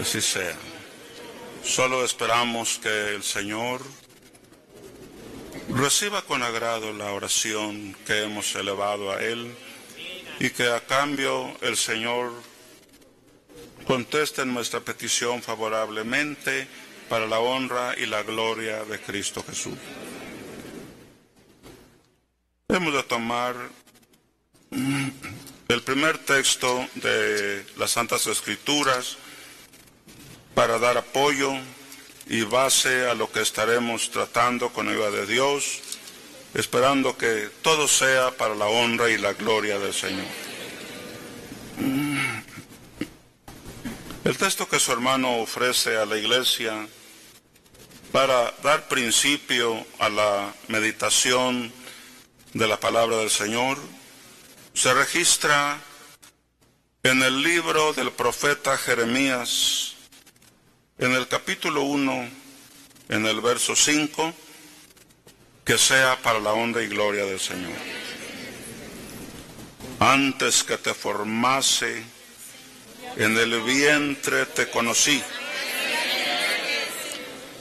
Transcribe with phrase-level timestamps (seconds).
[0.00, 0.56] Así sea.
[1.64, 3.80] Solo esperamos que el Señor
[5.70, 9.54] reciba con agrado la oración que hemos elevado a Él
[10.38, 12.32] y que a cambio el Señor
[13.86, 16.68] conteste nuestra petición favorablemente
[17.08, 19.78] para la honra y la gloria de Cristo Jesús.
[22.68, 23.54] Hemos de tomar
[25.68, 29.16] el primer texto de las Santas Escrituras
[30.56, 31.52] para dar apoyo
[32.26, 35.82] y base a lo que estaremos tratando con ayuda de Dios,
[36.54, 40.24] esperando que todo sea para la honra y la gloria del Señor.
[44.24, 46.88] El texto que su hermano ofrece a la iglesia
[48.10, 51.70] para dar principio a la meditación
[52.54, 53.76] de la palabra del Señor
[54.72, 55.78] se registra
[57.02, 59.95] en el libro del profeta Jeremías,
[60.98, 62.30] en el capítulo 1,
[63.08, 64.34] en el verso 5,
[65.64, 67.72] que sea para la honra y gloria del Señor.
[69.98, 72.02] Antes que te formase,
[73.16, 75.22] en el vientre te conocí.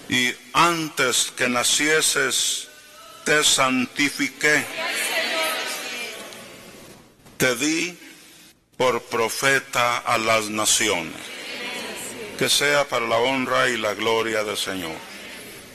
[0.09, 2.67] Y antes que nacieses,
[3.23, 4.64] te santifiqué
[7.38, 7.97] te di
[8.77, 11.34] por profeta a las naciones.
[12.38, 14.95] Que sea para la honra y la gloria del Señor.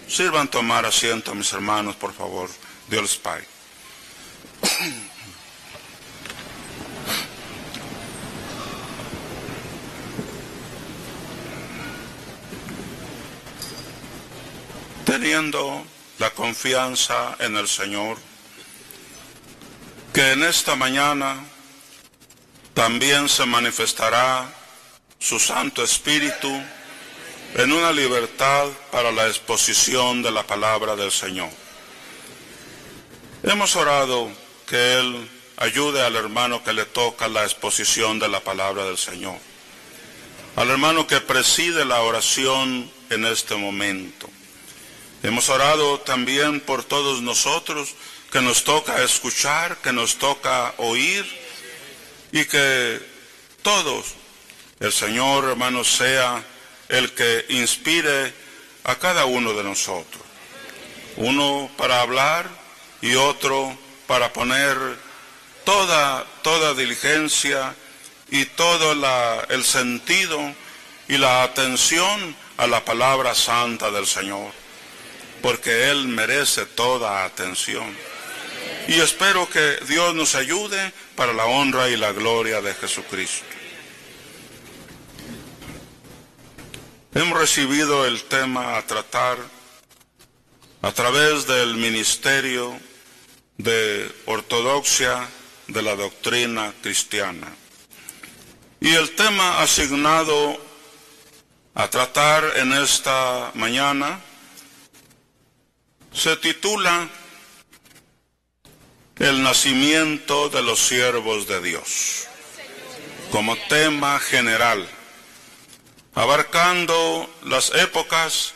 [0.07, 2.51] Sirvan tomar asiento, mis hermanos, por favor.
[2.89, 3.47] Dios les pague.
[15.07, 15.85] Teniendo
[16.19, 18.19] la confianza en el Señor,
[20.13, 21.37] que en esta mañana
[22.75, 24.60] también se manifestará
[25.21, 26.51] su Santo Espíritu
[27.55, 31.51] en una libertad para la exposición de la palabra del Señor.
[33.43, 34.31] Hemos orado
[34.67, 35.29] que Él
[35.59, 39.37] ayude al hermano que le toca la exposición de la palabra del Señor,
[40.57, 44.29] al hermano que preside la oración en este momento.
[45.23, 47.95] Hemos orado también por todos nosotros
[48.33, 51.27] que nos toca escuchar, que nos toca oír
[52.33, 53.03] y que
[53.63, 54.15] todos,
[54.81, 56.43] el Señor hermano, sea
[56.89, 58.33] el que inspire
[58.85, 60.23] a cada uno de nosotros.
[61.17, 62.49] Uno para hablar
[63.03, 63.77] y otro
[64.07, 64.77] para poner
[65.65, 67.75] toda, toda diligencia
[68.31, 68.93] y todo
[69.51, 70.41] el sentido
[71.09, 74.51] y la atención a la palabra santa del Señor,
[75.43, 77.95] porque Él merece toda atención.
[78.89, 83.50] Y espero que Dios nos ayude para la honra y la gloria de Jesucristo.
[87.13, 89.37] Hemos recibido el tema a tratar
[90.81, 92.79] a través del ministerio
[93.59, 95.29] de ortodoxia
[95.67, 97.49] de la doctrina cristiana.
[98.81, 100.57] Y el tema asignado
[101.75, 104.21] a tratar en esta mañana
[106.13, 107.09] se titula
[109.19, 112.29] el nacimiento de los siervos de Dios,
[113.33, 114.89] como tema general,
[116.15, 118.53] abarcando las épocas,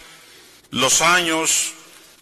[0.70, 1.72] los años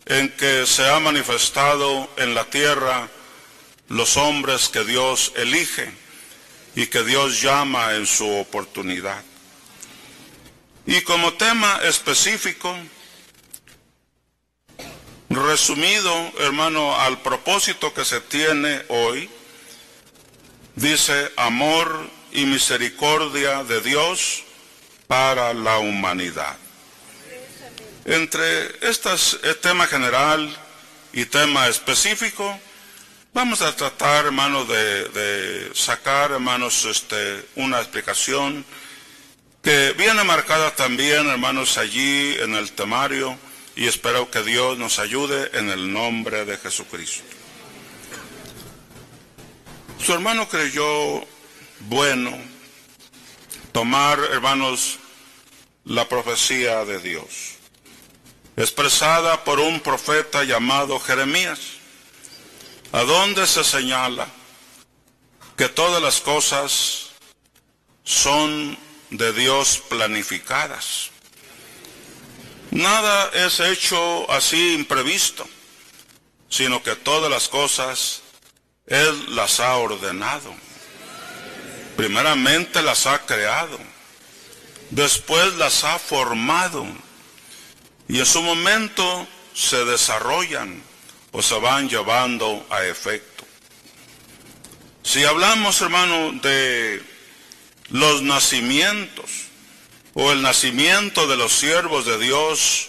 [0.06, 3.09] en que se ha manifestado en la tierra
[3.88, 5.91] los hombres que Dios elige
[6.75, 9.22] y que Dios llama en su oportunidad.
[10.87, 12.76] Y como tema específico,
[15.32, 19.31] Resumido, hermano, al propósito que se tiene hoy,
[20.75, 24.44] dice amor y misericordia de Dios
[25.12, 26.56] para la humanidad.
[28.06, 30.49] Entre estos eh, tema general
[31.12, 32.59] y tema específico,
[33.34, 38.65] vamos a tratar, hermano, de, de sacar, hermanos, este, una explicación
[39.62, 43.37] que viene marcada también, hermanos, allí en el temario
[43.76, 47.23] y espero que Dios nos ayude en el nombre de Jesucristo.
[49.99, 51.23] Su hermano creyó
[51.81, 52.32] bueno
[53.73, 55.00] tomar, hermanos,
[55.84, 57.56] la profecía de Dios,
[58.56, 61.61] expresada por un profeta llamado Jeremías,
[62.93, 64.29] a donde se señala
[65.56, 67.11] que todas las cosas
[68.05, 68.76] son
[69.11, 71.12] de Dios planificadas
[72.73, 75.46] Nada es hecho así imprevisto,
[76.49, 78.23] sino que todas las cosas
[78.87, 80.55] Él las ha ordenado.
[81.99, 83.78] Primeramente las ha creado.
[84.93, 86.87] Después las ha formado
[88.09, 90.83] y en su momento se desarrollan
[91.33, 93.44] o se van llevando a efecto.
[95.03, 97.03] Si hablamos, hermano, de
[97.89, 99.31] los nacimientos
[100.12, 102.88] o el nacimiento de los siervos de Dios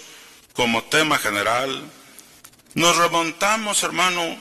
[0.54, 1.84] como tema general,
[2.74, 4.38] nos remontamos, hermano,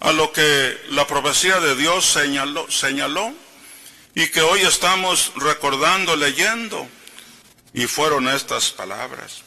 [0.00, 3.32] a lo que la profecía de Dios señaló, señaló
[4.18, 6.88] y que hoy estamos recordando, leyendo,
[7.72, 9.42] y fueron estas palabras.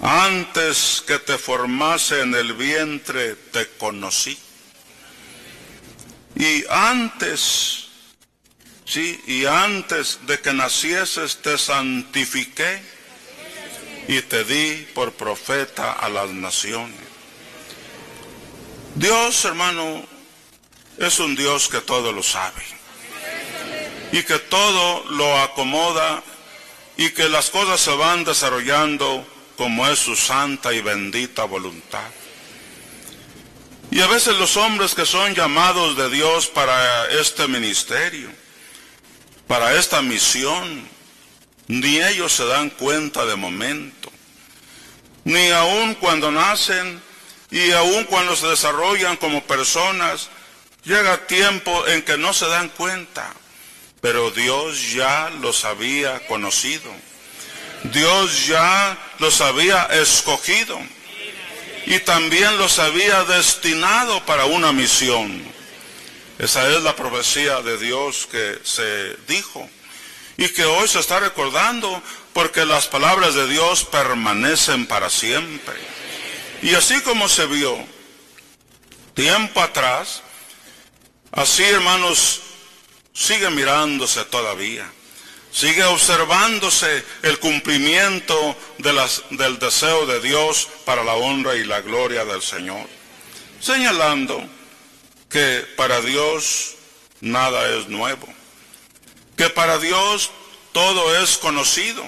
[0.00, 4.38] Antes que te formase en el vientre te conocí.
[6.36, 7.86] Y antes,
[8.84, 12.80] sí, y antes de que nacieses te santifiqué
[14.06, 17.00] y te di por profeta a las naciones.
[18.94, 20.06] Dios, hermano,
[20.98, 22.83] es un Dios que todo lo sabe
[24.14, 26.22] y que todo lo acomoda
[26.96, 29.26] y que las cosas se van desarrollando
[29.56, 32.08] como es su santa y bendita voluntad.
[33.90, 38.30] Y a veces los hombres que son llamados de Dios para este ministerio,
[39.48, 40.88] para esta misión,
[41.66, 44.12] ni ellos se dan cuenta de momento,
[45.24, 47.02] ni aun cuando nacen
[47.50, 50.28] y aun cuando se desarrollan como personas,
[50.84, 53.34] llega tiempo en que no se dan cuenta,
[54.04, 56.92] pero Dios ya los había conocido.
[57.84, 60.78] Dios ya los había escogido
[61.86, 65.42] y también los había destinado para una misión.
[66.38, 69.66] Esa es la profecía de Dios que se dijo
[70.36, 72.02] y que hoy se está recordando
[72.34, 75.76] porque las palabras de Dios permanecen para siempre.
[76.60, 77.74] Y así como se vio
[79.14, 80.20] tiempo atrás,
[81.32, 82.42] así hermanos,
[83.14, 84.90] sigue mirándose todavía.
[85.50, 92.42] Sigue observándose el cumplimiento del deseo de Dios para la honra y la gloria del
[92.42, 92.88] Señor.
[93.60, 94.44] Señalando
[95.30, 96.74] que para Dios
[97.20, 98.26] nada es nuevo.
[99.36, 100.32] Que para Dios
[100.72, 102.04] todo es conocido.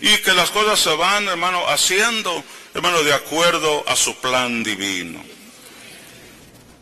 [0.00, 2.42] Y que las cosas se van, hermano, haciendo,
[2.74, 5.22] hermano, de acuerdo a su plan divino.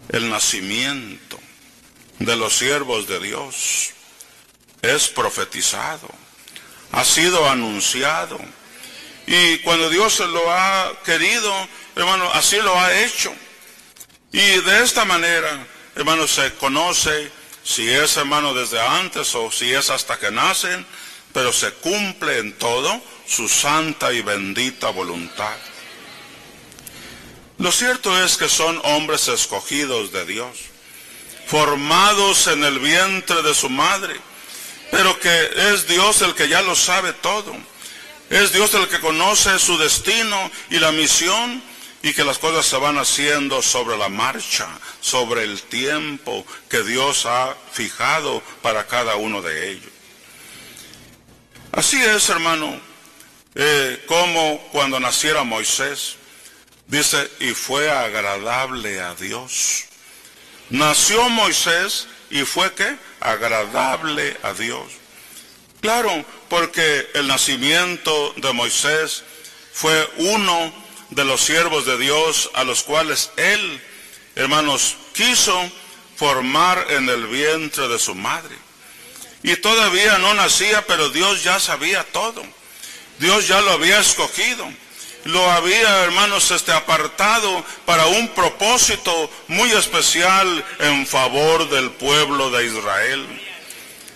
[0.09, 1.30] El nacimiento
[2.21, 3.91] de los siervos de Dios
[4.83, 6.09] es profetizado,
[6.93, 8.39] ha sido anunciado.
[9.27, 11.53] Y cuando Dios lo ha querido,
[11.97, 13.33] hermano, así lo ha hecho.
[14.33, 17.31] Y de esta manera, hermano, se conoce
[17.65, 20.87] si es, hermano, desde antes o si es hasta que nacen,
[21.33, 25.57] pero se cumple en todo su santa y bendita voluntad.
[27.59, 30.70] Lo cierto es que son hombres escogidos de Dios,
[31.51, 34.21] formados en el vientre de su madre
[34.91, 37.57] pero que es Dios el que ya lo sabe todo.
[38.29, 41.63] Es Dios el que conoce su destino y la misión
[42.03, 44.69] y que las cosas se van haciendo sobre la marcha,
[45.01, 49.93] sobre el tiempo que Dios ha fijado para cada uno de ellos.
[51.73, 52.81] Así es, hermano,
[53.55, 56.17] eh, como cuando naciera Moisés,
[56.87, 59.85] dice, y fue agradable a Dios.
[60.71, 64.85] Nació Moisés y fue que agradable a Dios.
[65.81, 69.25] Claro, porque el nacimiento de Moisés
[69.73, 70.73] fue uno
[71.11, 73.81] de los siervos de Dios a los cuales él,
[74.37, 75.61] hermanos, quiso
[76.17, 78.55] formar en el vientre de su madre.
[79.43, 82.45] Y todavía no nacía, pero Dios ya sabía todo.
[83.19, 84.71] Dios ya lo había escogido
[85.25, 92.67] lo había, hermanos, este apartado para un propósito muy especial en favor del pueblo de
[92.67, 93.27] Israel.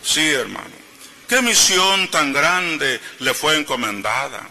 [0.03, 0.75] Sí, hermano.
[1.29, 4.49] Qué misión tan grande le fue encomendada.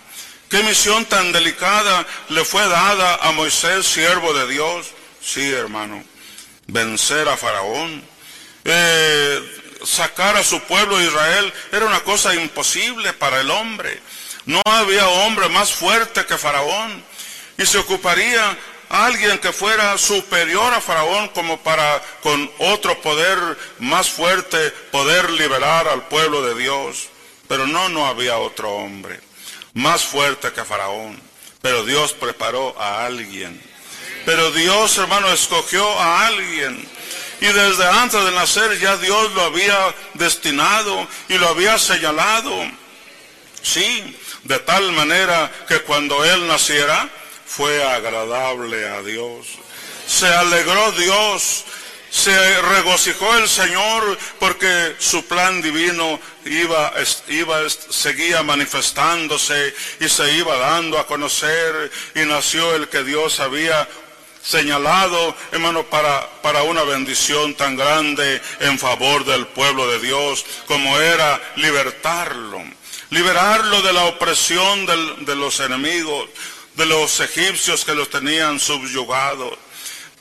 [0.50, 4.88] Qué misión tan delicada le fue dada a Moisés, siervo de Dios.
[5.24, 6.04] Sí, hermano.
[6.68, 8.04] Vencer a Faraón.
[8.66, 14.00] Eh, sacar a su pueblo Israel era una cosa imposible para el hombre.
[14.46, 17.04] No había hombre más fuerte que Faraón
[17.58, 18.58] y se ocuparía
[18.90, 23.40] alguien que fuera superior a Faraón como para con otro poder
[23.80, 27.10] más fuerte poder liberar al pueblo de Dios.
[27.48, 29.20] Pero no, no había otro hombre
[29.74, 31.20] más fuerte que Faraón.
[31.62, 33.60] Pero Dios preparó a alguien.
[34.26, 36.88] Pero Dios, hermano, escogió a alguien.
[37.42, 42.54] Y desde antes de nacer ya Dios lo había destinado y lo había señalado.
[43.62, 47.10] Sí, de tal manera que cuando él naciera
[47.46, 49.48] fue agradable a Dios.
[50.08, 51.66] Se alegró Dios,
[52.10, 56.94] se regocijó el Señor porque su plan divino iba,
[57.30, 63.88] iba, seguía manifestándose y se iba dando a conocer y nació el que Dios había
[64.44, 71.00] señalado, hermano, para, para una bendición tan grande en favor del pueblo de Dios como
[71.00, 72.62] era libertarlo,
[73.14, 76.30] liberarlo de la opresión de los enemigos,
[76.76, 79.58] de los egipcios que los tenían subyugados.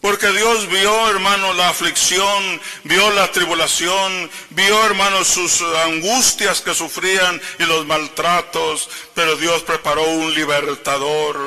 [0.03, 7.41] Porque Dios vio, hermano, la aflicción, vio la tribulación, vio, hermano, sus angustias que sufrían
[7.61, 11.39] y los maltratos, pero Dios preparó un libertador.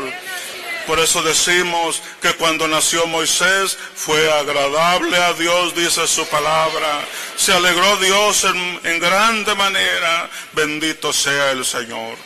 [0.88, 7.04] Por eso decimos que cuando nació Moisés fue agradable a Dios, dice su palabra.
[7.36, 8.46] Se alegró Dios
[8.84, 10.30] en, grande manera.
[10.54, 12.18] Bendito sea el Señor.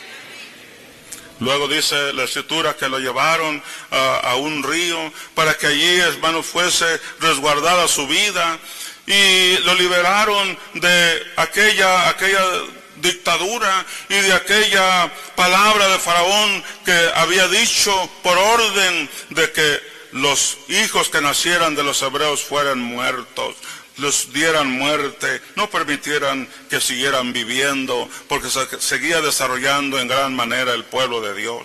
[1.38, 7.00] Luego dice la escritura que lo llevaron a, un río para que allí, hermano, fuese
[7.18, 8.58] resguardada su vida
[9.06, 12.42] y lo liberaron de aquella, aquella
[13.00, 19.80] dictadura y de aquella palabra de Faraón que había dicho por orden de que
[20.12, 23.56] los hijos que nacieran de los hebreos fueran muertos
[24.00, 30.72] les dieran muerte, no permitieran que siguieran viviendo, porque se seguía desarrollando en gran manera
[30.72, 31.62] el pueblo de Dios.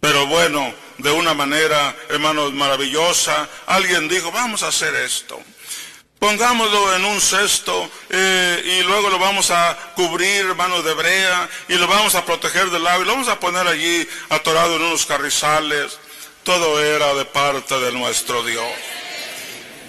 [0.00, 5.40] Pero bueno, de una manera, hermanos, maravillosa, alguien dijo, vamos a hacer esto.
[6.22, 11.74] Pongámoslo en un cesto eh, y luego lo vamos a cubrir, hermanos, de brea y
[11.74, 15.04] lo vamos a proteger del agua y lo vamos a poner allí atorado en unos
[15.04, 15.98] carrizales.
[16.44, 18.64] Todo era de parte de nuestro Dios.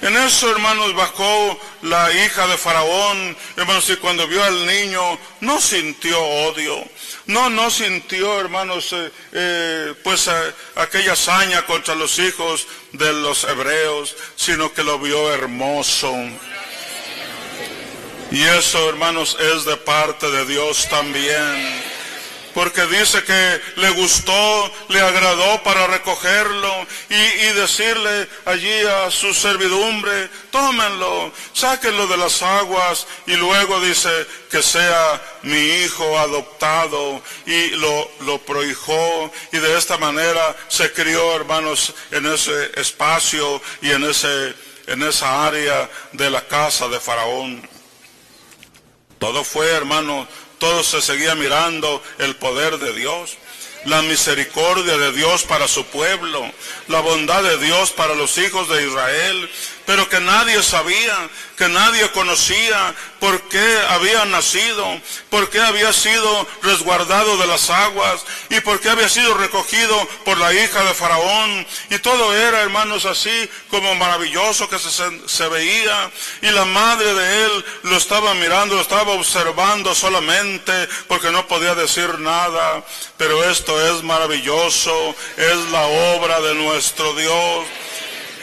[0.02, 5.62] En eso, hermanos, bajó la hija de Faraón, hermanos, y cuando vio al niño, no
[5.62, 6.84] sintió odio.
[7.26, 13.46] No, no sintió, hermanos, eh, eh, pues eh, aquella hazaña contra los hijos de los
[13.46, 16.14] hebreos, sino que lo vio hermoso.
[18.32, 21.84] Y eso, hermanos, es de parte de Dios también
[22.54, 30.30] porque dice que le gustó, le agradó para recogerlo y, decirle allí a su servidumbre,
[30.52, 34.10] tómenlo, sáquenlo de las aguas y luego dice
[34.50, 41.36] que sea mi hijo adoptado y lo, lo prohijó y de esta manera se crió,
[41.36, 44.54] hermanos, en ese espacio y en, ese,
[44.88, 47.68] en esa área de la casa de Faraón.
[49.24, 50.28] Todo fue, hermanos,
[50.64, 53.36] todo se seguía mirando el poder de Dios,
[53.84, 56.42] la misericordia de Dios para su pueblo,
[56.88, 59.50] la bondad de Dios para los hijos de Israel,
[59.86, 64.86] pero que nadie sabía, que nadie conocía por qué había nacido,
[65.30, 70.38] por qué había sido resguardado de las aguas y por qué había sido recogido por
[70.38, 71.68] la hija de Faraón.
[71.90, 74.90] Y todo era, hermanos, así como maravilloso que se,
[75.28, 76.12] se veía.
[76.42, 81.76] Y la madre de él lo estaba mirando, lo estaba observando solamente porque no podía
[81.76, 82.84] decir nada.
[83.18, 85.86] Pero esto es maravilloso, es la
[86.16, 87.66] obra de nuestro Dios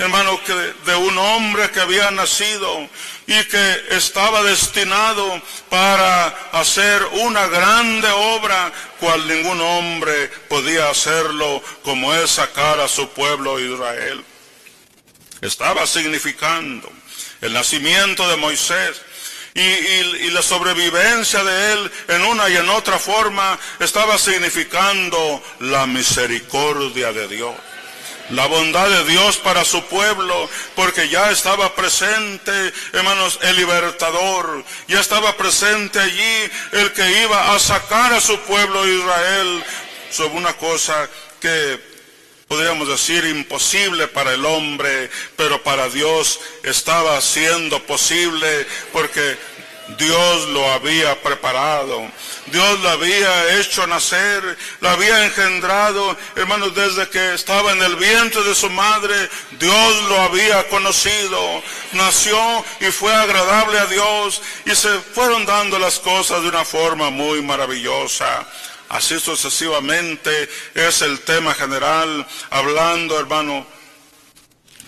[0.00, 2.88] hermano, que de un hombre que había nacido
[3.26, 12.14] y que estaba destinado para hacer una grande obra, cual ningún hombre podía hacerlo, como
[12.14, 14.24] es sacar a su pueblo Israel.
[15.42, 16.90] Estaba significando
[17.42, 19.02] el nacimiento de Moisés.
[19.52, 25.86] Y, y, la sobrevivencia de él en una y en otra forma estaba significando la
[25.88, 27.54] misericordia de Dios
[28.30, 35.00] la bondad de Dios para su pueblo, porque ya estaba presente, hermanos, el libertador, ya
[35.00, 39.64] estaba presente allí el que iba a sacar a su pueblo Israel.
[40.10, 41.08] Sobre una cosa
[41.40, 41.80] que
[42.48, 49.38] podríamos decir imposible para el hombre, pero para Dios estaba siendo posible porque
[49.98, 52.10] Dios lo había preparado.
[52.46, 58.42] Dios lo había hecho nacer, lo había engendrado, hermanos, desde que estaba en el vientre
[58.42, 59.14] de su madre,
[59.52, 66.00] Dios lo había conocido, nació y fue agradable a Dios y se fueron dando las
[66.00, 68.46] cosas de una forma muy maravillosa.
[68.88, 73.64] Así sucesivamente es el tema general, hablando, hermano,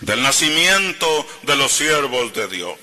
[0.01, 2.82] del nacimiento de los siervos de Dios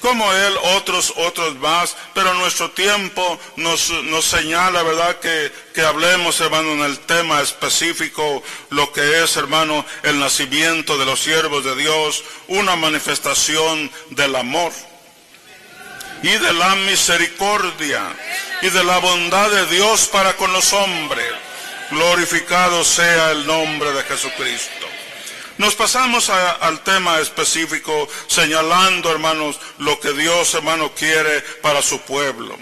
[0.00, 3.92] como él, otros, otros más, pero nuestro tiempo nos,
[4.24, 10.98] señala, ¿verdad?, que hablemos, hermano, en el tema específico, lo que es, hermano, el nacimiento
[10.98, 14.72] de los siervos de Dios, una manifestación del amor
[16.22, 18.02] y de la misericordia
[18.62, 21.26] y de la bondad de Dios para con los hombres.
[21.90, 24.87] Glorificado sea el nombre de Jesucristo.
[25.58, 32.56] Nos pasamos al tema específico, señalando, hermanos, lo que Dios, hermano, quiere para su pueblo.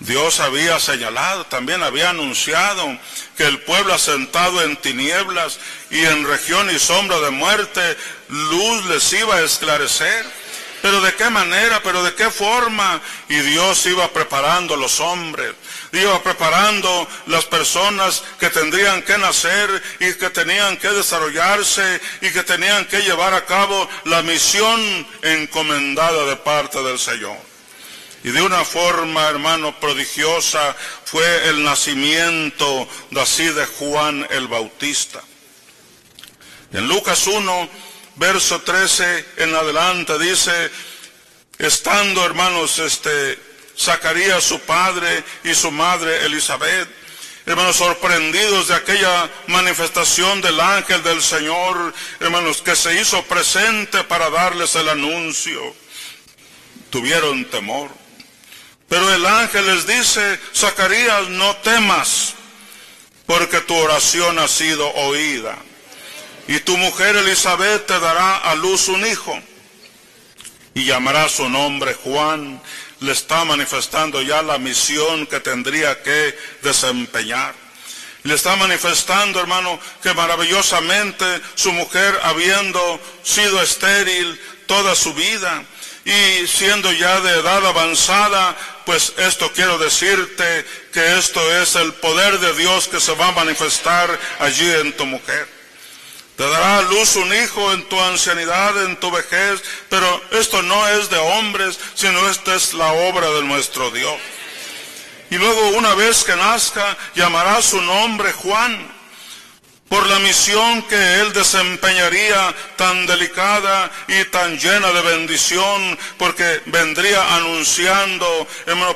[0.00, 2.86] Dios había señalado, también había anunciado
[3.36, 5.60] que el pueblo asentado en tinieblas
[5.90, 7.96] y en región y sombra de muerte,
[8.28, 10.26] luz les iba a esclarecer.
[10.82, 13.00] Pero de qué manera, pero de qué forma.
[13.28, 15.52] Y Dios iba preparando los hombres,
[15.92, 22.42] iba preparando las personas que tendrían que nacer y que tenían que desarrollarse y que
[22.42, 27.36] tenían que llevar a cabo la misión encomendada de parte del Señor.
[28.24, 35.22] Y de una forma, hermano, prodigiosa fue el nacimiento de así de Juan el Bautista.
[36.72, 37.68] En Lucas 1,
[38.16, 40.70] verso 13 en adelante dice,
[41.58, 43.38] estando hermanos, este,
[43.78, 46.88] Zacarías su padre y su madre Elizabeth,
[47.46, 54.30] hermanos, sorprendidos de aquella manifestación del ángel del Señor, hermanos, que se hizo presente para
[54.30, 55.60] darles el anuncio,
[56.90, 57.90] tuvieron temor.
[58.88, 62.34] Pero el ángel les dice, Zacarías, no temas,
[63.26, 65.56] porque tu oración ha sido oída
[66.48, 69.38] y tu mujer Elizabeth te dará a luz un hijo
[70.72, 72.60] y llamará su nombre Juan.
[73.00, 77.54] Le está manifestando ya la misión que tendría que desempeñar.
[78.24, 81.24] Le está manifestando, hermano, que maravillosamente
[81.54, 85.64] su mujer, habiendo sido estéril toda su vida
[86.04, 92.38] y siendo ya de edad avanzada, pues esto quiero decirte que esto es el poder
[92.40, 95.57] de Dios que se va a manifestar allí en tu mujer.
[96.38, 100.86] Te dará a luz un hijo en tu ancianidad, en tu vejez, pero esto no
[100.86, 104.16] es de hombres, sino esta es la obra de nuestro Dios.
[105.30, 108.88] Y luego una vez que nazca, llamará su nombre Juan,
[109.88, 117.34] por la misión que él desempeñaría tan delicada y tan llena de bendición, porque vendría
[117.34, 118.46] anunciando,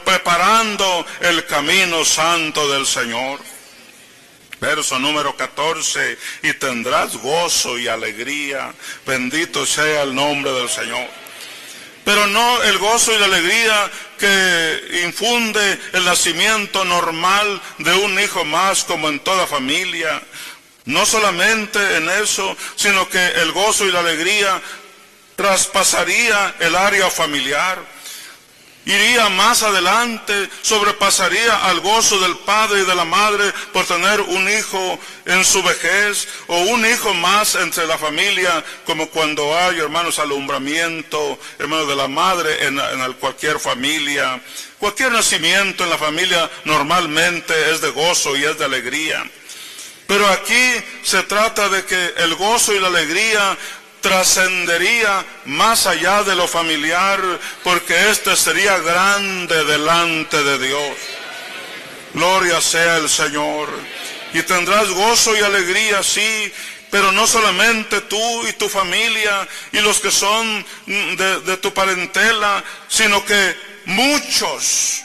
[0.05, 3.41] preparando el camino santo del Señor.
[4.63, 8.73] Verso número 14, y tendrás gozo y alegría,
[9.05, 11.05] bendito sea el nombre del Señor.
[12.05, 18.45] Pero no el gozo y la alegría que infunde el nacimiento normal de un hijo
[18.45, 20.23] más como en toda familia.
[20.85, 24.63] No solamente en eso, sino que el gozo y la alegría
[25.35, 27.81] traspasaría el área familiar
[28.85, 34.49] iría más adelante, sobrepasaría al gozo del padre y de la madre por tener un
[34.49, 40.19] hijo en su vejez o un hijo más entre la familia, como cuando hay, hermanos,
[40.19, 44.41] alumbramiento, hermanos, de la madre en, en cualquier familia.
[44.79, 49.25] Cualquier nacimiento en la familia normalmente es de gozo y es de alegría.
[50.09, 53.57] Pero aquí se trata de que el gozo y la alegría
[54.03, 57.21] trascendería más allá de lo familiar,
[57.65, 60.97] porque este sería grande delante de Dios.
[62.13, 63.69] Gloria sea el Señor.
[64.35, 66.53] Y tendrás gozo y alegría, sí,
[66.91, 72.63] pero no solamente tú y tu familia y los que son de, de tu parentela,
[72.89, 75.03] sino que muchos,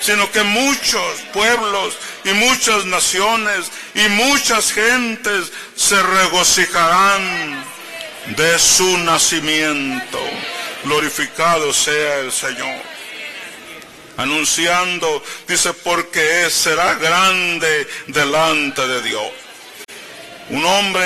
[0.00, 7.71] sino que muchos pueblos y muchas naciones y muchas gentes se regocijarán
[8.26, 10.18] de su nacimiento.
[10.84, 12.82] Glorificado sea el Señor.
[14.16, 19.32] Anunciando, dice, porque será grande delante de Dios.
[20.50, 21.02] Un hombre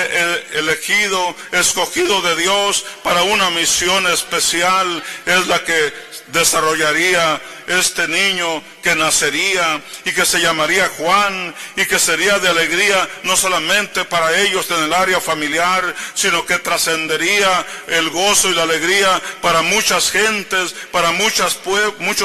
[0.53, 5.93] elegido, escogido de Dios para una misión especial es la que
[6.27, 13.07] desarrollaría este niño que nacería y que se llamaría Juan y que sería de alegría
[13.23, 18.63] no solamente para ellos en el área familiar, sino que trascendería el gozo y la
[18.63, 21.55] alegría para muchas gentes, para muchos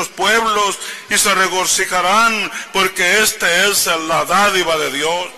[0.09, 0.79] pueblos
[1.11, 5.29] y se regocijarán porque este es la dádiva de Dios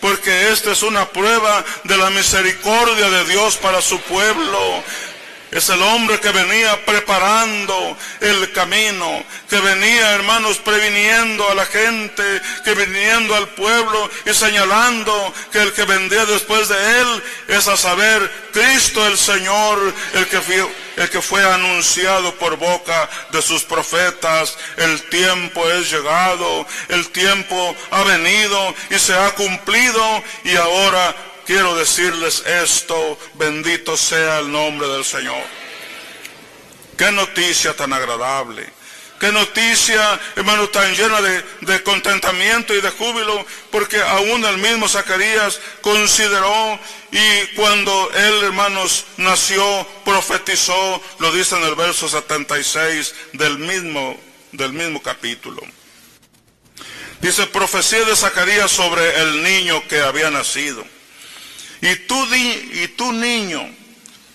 [0.00, 4.82] porque esta es una prueba de la misericordia de Dios para su pueblo.
[5.52, 12.22] Es el hombre que venía preparando el camino, que venía, hermanos, previniendo a la gente,
[12.64, 17.76] que viniendo al pueblo y señalando que el que vendría después de él es a
[17.76, 23.62] saber Cristo el Señor, el que fue, el que fue anunciado por boca de sus
[23.62, 24.56] profetas.
[24.78, 31.14] El tiempo es llegado, el tiempo ha venido y se ha cumplido y ahora
[31.52, 35.44] quiero decirles esto, bendito sea el nombre del Señor.
[36.96, 38.66] Qué noticia tan agradable,
[39.20, 44.88] qué noticia, hermano, tan llena de, de, contentamiento y de júbilo, porque aún el mismo
[44.88, 53.58] Zacarías consideró y cuando él, hermanos, nació, profetizó, lo dice en el verso 76 del
[53.58, 54.18] mismo,
[54.52, 55.60] del mismo capítulo.
[57.20, 60.82] Dice, profecía de Zacarías sobre el niño que había nacido.
[61.82, 63.68] Y tú, y tú niño,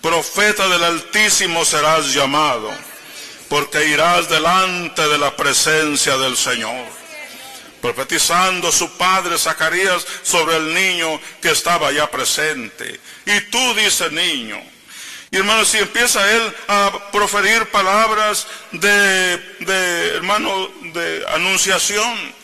[0.00, 2.70] profeta del Altísimo serás llamado
[3.48, 6.86] porque irás delante de la presencia del Señor.
[7.80, 13.00] Profetizando su padre Zacarías sobre el niño que estaba ya presente.
[13.24, 14.60] Y tú dices niño.
[15.30, 22.34] Y hermano, si empieza él a proferir palabras de, de hermano, de anunciación,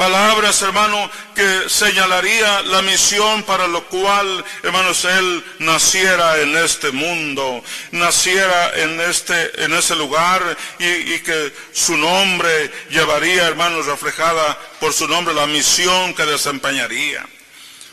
[0.00, 7.62] palabras, hermano, que señalaría la misión para lo cual, hermanos, Él naciera en este mundo,
[7.90, 15.06] naciera en este, en ese lugar y, que su nombre llevaría, hermanos, reflejada por su
[15.06, 17.22] nombre la misión que desempeñaría.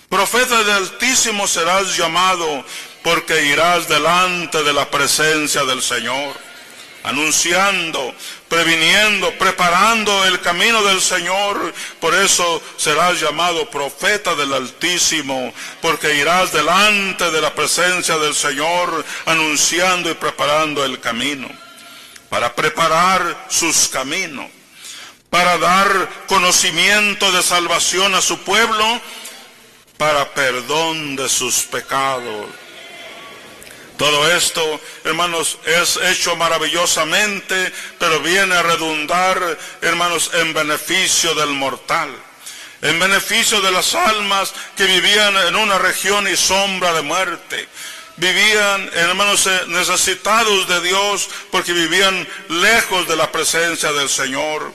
[0.07, 2.63] Profeta del Altísimo serás llamado
[3.03, 6.47] porque irás delante de la presencia del Señor
[7.07, 8.13] anunciando,
[8.47, 11.73] previniendo, preparando el camino del Señor.
[11.99, 19.03] Por eso serás llamado profeta del Altísimo, porque irás delante de la presencia del Señor,
[19.25, 21.49] anunciando y preparando el camino,
[22.29, 24.49] para preparar sus caminos,
[25.29, 29.01] para dar conocimiento de salvación a su pueblo,
[29.97, 32.47] para perdón de sus pecados
[33.97, 42.09] todo esto, hermanos, es hecho maravillosamente, pero viene a redundar, hermanos, en beneficio del mortal,
[42.81, 47.67] en beneficio de las almas que vivían en una región y sombra de muerte.
[48.17, 54.73] Vivían, hermanos, eh, necesitados de Dios porque vivían lejos de la presencia del Señor.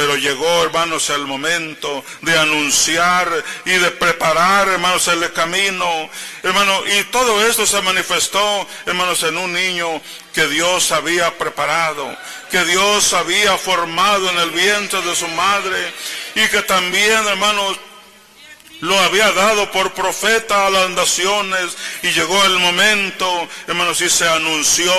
[0.00, 6.08] Pero llegó, hermanos, el momento de anunciar y de preparar, hermanos, el camino.
[6.42, 10.00] Hermano, y todo esto se manifestó, hermanos, en un niño
[10.32, 12.16] que Dios había preparado,
[12.50, 15.92] que Dios había formado en el vientre de su madre
[16.34, 17.76] y que también, hermanos,
[18.80, 24.26] lo había dado por profeta a las naciones y llegó el momento, hermanos, y se
[24.26, 24.94] anunció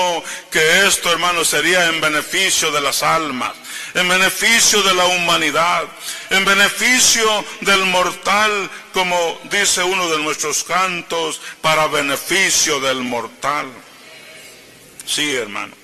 [0.51, 3.53] que esto, hermanos, sería en beneficio de las almas,
[3.93, 5.83] en beneficio de la humanidad,
[6.29, 13.67] en beneficio del mortal, como dice uno de nuestros cantos, para beneficio del mortal.
[15.05, 15.81] Sí, hermano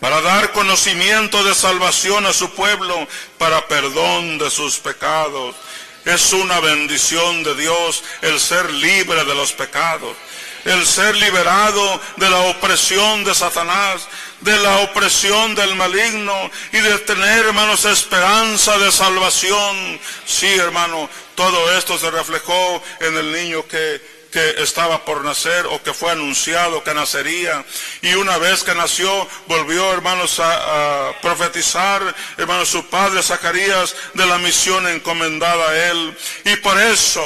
[0.00, 5.56] para dar conocimiento de salvación a su pueblo, para perdón de sus pecados,
[6.04, 10.16] es una bendición de Dios el ser libre de los pecados,
[10.64, 14.06] el ser liberado de la opresión de Satanás,
[14.40, 20.00] de la opresión del maligno y de tener, hermanos, esperanza de salvación.
[20.24, 25.82] Sí, hermano, todo esto se reflejó en el niño que que estaba por nacer o
[25.82, 27.64] que fue anunciado que nacería.
[28.02, 34.38] Y una vez que nació, volvió, hermanos, a, profetizar, hermanos, su padre Zacarías de la
[34.38, 36.16] misión encomendada a él.
[36.44, 37.24] Y por eso,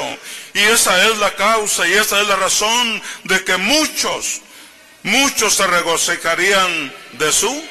[0.53, 4.41] y esa es la causa y esa es la razón de que muchos,
[5.03, 7.63] muchos se regocijarían de su,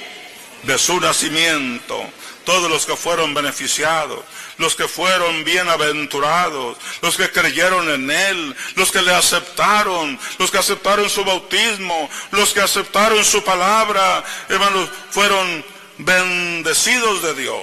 [0.62, 2.04] de su nacimiento.
[2.44, 4.20] Todos los que fueron beneficiados
[4.58, 10.58] los que fueron bienaventurados, los que creyeron en Él, los que le aceptaron, los que
[10.58, 15.64] aceptaron su bautismo, los que aceptaron su palabra, hermanos, fueron
[15.98, 17.60] bendecidos de Dios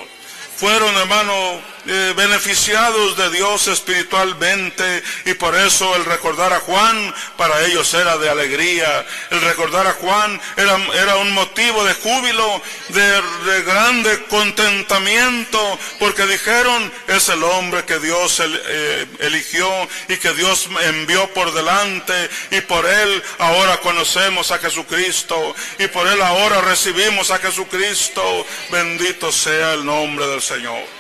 [0.60, 7.65] fueron, hermano, eh, beneficiados de Dios espiritualmente y por eso el recordar a Juan para
[7.65, 9.05] ellos era de alegría.
[9.31, 16.91] El recordar a Juan era, era un motivo de júbilo, de, grande contentamiento, porque dijeron,
[17.07, 19.69] es el hombre que Dios eh, eligió
[20.07, 26.07] y que Dios envió por delante y por él ahora conocemos a Jesucristo y por
[26.07, 28.45] él ahora recibimos a Jesucristo.
[28.71, 30.98] Bendito sea el nombre del Señor.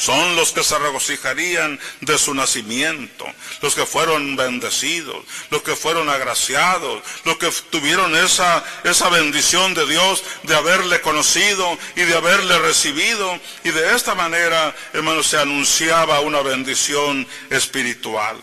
[0.00, 3.26] Son los que se regocijarían de su nacimiento,
[3.60, 9.86] los que fueron bendecidos, los que fueron agraciados, los que tuvieron esa, esa bendición de
[9.86, 13.38] Dios de haberle conocido y de haberle recibido.
[13.62, 18.38] Y de esta manera, hermanos, se anunciaba una bendición espiritual.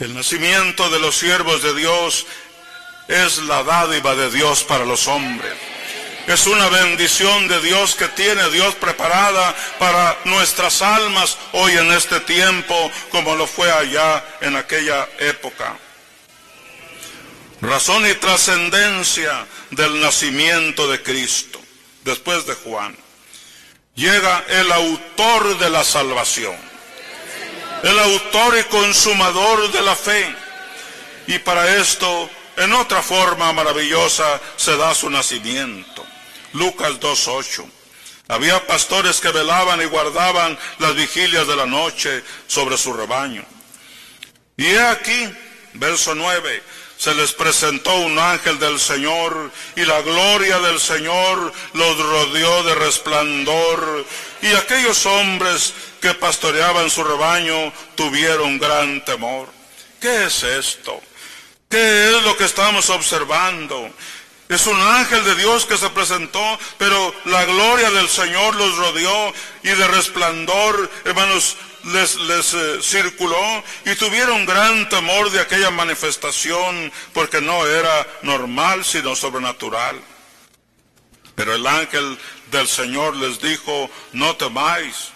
[0.00, 2.26] El nacimiento de los siervos de Dios
[3.06, 5.71] es la dádiva de Dios para los hombres.
[6.26, 12.20] Es una bendición de Dios que tiene Dios preparada para nuestras almas hoy en este
[12.20, 15.76] tiempo, como lo fue allá en aquella época.
[17.60, 21.60] Razón y trascendencia del nacimiento de Cristo.
[22.04, 22.96] después de Juan,
[23.94, 26.56] llega el autor de la salvación,
[27.84, 30.34] el autor y consumador de la fe.
[31.28, 35.91] Y para esto, en otra forma maravillosa, se da su nacimiento.
[36.52, 37.64] Lucas 2.8.
[38.28, 43.44] Había pastores que velaban y guardaban las vigilias de la noche sobre su rebaño.
[44.56, 45.28] Y he aquí,
[45.74, 46.62] verso 9,
[47.02, 52.76] se les presentó un ángel del Señor y la gloria del Señor los rodeó de
[52.76, 54.06] resplandor
[54.40, 59.48] y aquellos hombres que pastoreaban su rebaño tuvieron gran temor.
[60.00, 61.00] ¿Qué es esto?
[61.68, 63.90] ¿Qué es lo que estamos observando?
[64.52, 69.32] Es un ángel de Dios que se presentó, pero la gloria del Señor los rodeó
[69.62, 76.92] y de resplandor, hermanos, les, les eh, circuló y tuvieron gran temor de aquella manifestación
[77.14, 79.98] porque no era normal sino sobrenatural.
[81.34, 82.18] Pero el ángel
[82.50, 85.12] del Señor les dijo, no temáis,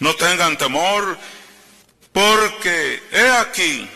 [0.00, 1.18] no tengan temor,
[2.10, 3.86] porque he aquí,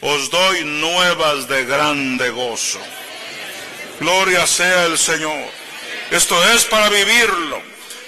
[0.00, 2.80] os doy nuevas de grande gozo.
[4.00, 5.44] Gloria sea el Señor.
[6.10, 7.60] Esto es para vivirlo.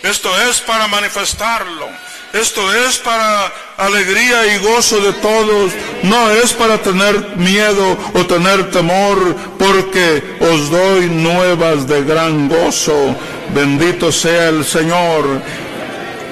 [0.02, 1.86] Esto es para manifestarlo.
[2.32, 5.72] Esto es para alegría y gozo de todos.
[6.02, 13.14] No es para tener miedo o tener temor, porque os doy nuevas de gran gozo.
[13.54, 15.42] Bendito sea el Señor.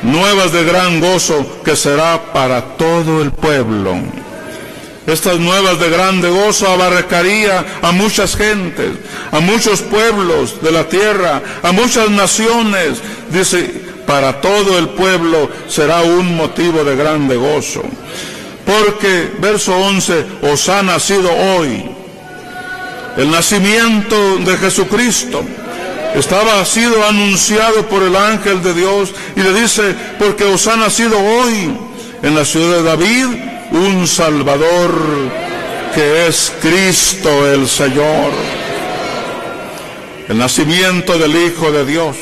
[0.02, 4.00] Nuevas de gran gozo que será para todo el pueblo.
[5.10, 8.92] Estas nuevas de grande gozo abarcaría a muchas gentes,
[9.32, 12.98] a muchos pueblos de la tierra, a muchas naciones.
[13.28, 17.82] Dice, para todo el pueblo será un motivo de grande gozo.
[18.64, 21.90] Porque, verso 11, os ha nacido hoy
[23.16, 25.42] el nacimiento de Jesucristo.
[26.14, 31.18] Estaba sido anunciado por el ángel de Dios y le dice, porque os ha nacido
[31.18, 31.72] hoy
[32.22, 34.92] en la ciudad de David un Salvador
[35.94, 38.30] que es Cristo el Señor.
[40.28, 42.16] El nacimiento del Hijo de Dios.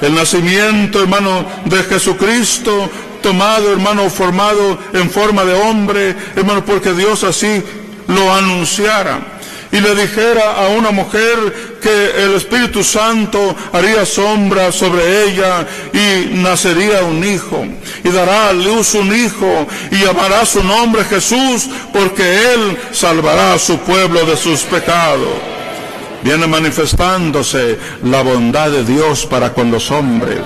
[0.00, 2.90] El nacimiento, hermano, de Jesucristo,
[3.22, 7.62] tomado, hermano, formado en forma de hombre, hermano, porque Dios así
[8.06, 9.37] lo anunciara.
[9.70, 16.34] Y le dijera a una mujer que el Espíritu Santo haría sombra sobre ella y
[16.36, 17.66] nacería un hijo.
[18.02, 23.58] Y dará a luz un hijo y llamará su nombre Jesús porque él salvará a
[23.58, 25.58] su pueblo de sus pecados
[26.22, 30.40] viene manifestándose la bondad de Dios para con los hombres.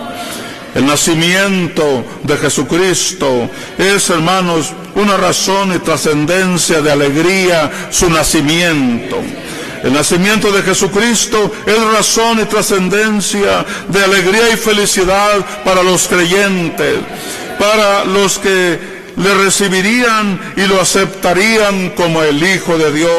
[0.75, 9.19] El nacimiento de Jesucristo es, hermanos, una razón y trascendencia de alegría, su nacimiento.
[9.85, 16.99] El nacimiento de Jesucristo es razón y trascendencia de alegría y felicidad para los creyentes,
[17.59, 18.79] para los que
[19.17, 23.19] le recibirían y lo aceptarían como el Hijo de Dios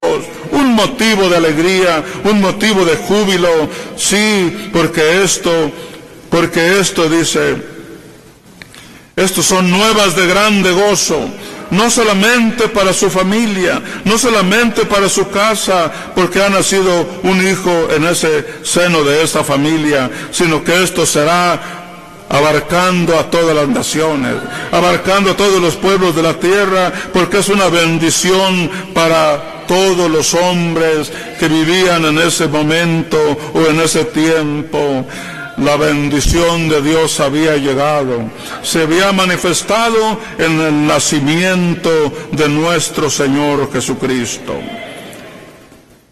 [0.54, 5.72] un motivo de alegría, un motivo de júbilo, sí, porque esto,
[6.34, 7.58] porque esto dice,
[9.16, 11.30] estos son nuevas de grande gozo,
[11.70, 17.88] no solamente para su familia, no solamente para su casa, porque ha nacido un hijo
[17.96, 21.62] en ese seno de esta familia, sino que esto será
[22.30, 24.34] abarcando a todas las naciones,
[24.72, 30.34] abarcando a todos los pueblos de la tierra, porque es una bendición para todos los
[30.34, 33.20] hombres que vivían en ese momento
[33.54, 35.06] o en ese tiempo.
[35.58, 38.30] La bendición de Dios había llegado,
[38.64, 44.60] se había manifestado en el nacimiento de nuestro Señor Jesucristo.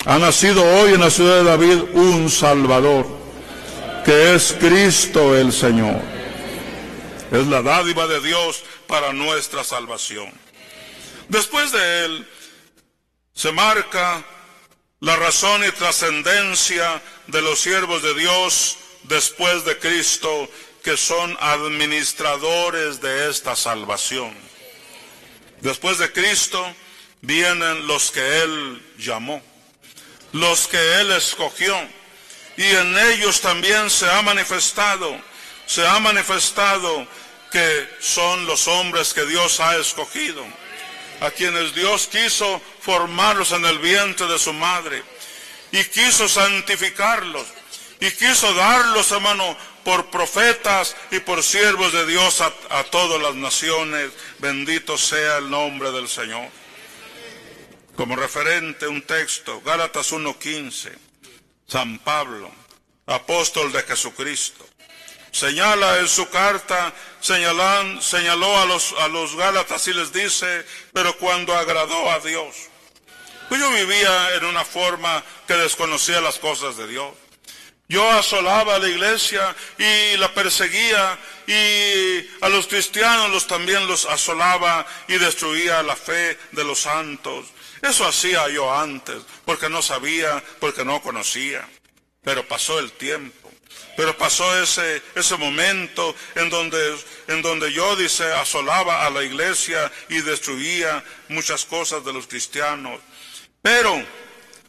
[0.05, 3.07] Ha nacido hoy en la ciudad de David un Salvador,
[4.05, 5.99] que es Cristo el Señor.
[7.31, 10.31] Es la dádiva de Dios para nuestra salvación.
[11.29, 12.27] Después de él,
[13.33, 14.23] se marca
[14.99, 20.49] la razón y trascendencia de los siervos de Dios después de Cristo,
[20.83, 24.35] que son administradores de esta salvación.
[25.61, 26.65] Después de Cristo
[27.21, 29.41] vienen los que Él llamó,
[30.31, 31.75] los que Él escogió,
[32.57, 35.19] y en ellos también se ha manifestado,
[35.65, 37.07] se ha manifestado
[37.51, 40.45] que son los hombres que Dios ha escogido
[41.21, 45.03] a quienes Dios quiso formarlos en el vientre de su madre
[45.71, 47.45] y quiso santificarlos
[48.01, 54.11] y quiso darlos, hermano, por profetas y por siervos de Dios a, todas las naciones.
[54.39, 56.49] Bendito sea el nombre del Señor.
[57.95, 60.97] Como referente un texto, Gálatas 1.15,
[61.67, 62.51] San Pablo,
[63.05, 64.65] apóstol de Jesucristo.
[65.29, 71.55] Señala en su carta, señaló a los, a los Gálatas y les dice, pero cuando
[71.55, 72.55] agradó a Dios.
[73.47, 77.11] Pues yo vivía en una forma que desconocía las cosas de Dios.
[77.91, 84.05] Yo asolaba a la iglesia y la perseguía y a los cristianos los también los
[84.05, 87.47] asolaba y destruía la fe de los santos.
[87.81, 91.67] Eso hacía yo antes, porque no sabía, porque no conocía.
[92.23, 93.51] Pero pasó el tiempo.
[93.97, 96.95] Pero pasó ese, ese momento en donde,
[97.27, 103.01] en donde yo, dice, asolaba a la iglesia y destruía muchas cosas de los cristianos.
[103.61, 104.01] Pero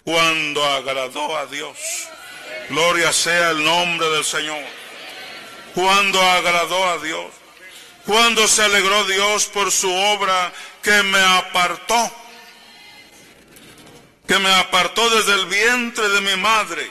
[0.03, 1.79] cuando agradó a Dios,
[2.69, 4.63] Gloria sea el nombre del Señor.
[5.75, 7.27] Cuando agradó a Dios.
[8.07, 12.11] Cuando se alegró Dios por su obra que me apartó.
[14.27, 16.91] Que me apartó desde el vientre de mi madre.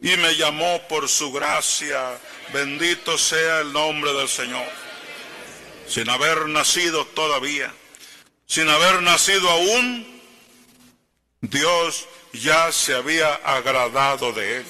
[0.00, 2.18] Y me llamó por su gracia.
[2.52, 4.66] Bendito sea el nombre del Señor.
[5.86, 7.72] Sin haber nacido todavía.
[8.46, 10.20] Sin haber nacido aún.
[11.40, 14.66] Dios ya se había agradado de él.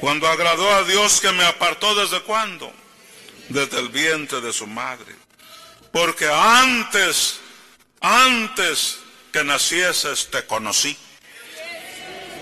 [0.00, 2.72] Cuando agradó a Dios que me apartó desde cuándo?
[3.48, 5.14] Desde el vientre de su madre.
[5.92, 7.40] Porque antes,
[8.00, 8.98] antes
[9.32, 10.96] que nacieses te conocí.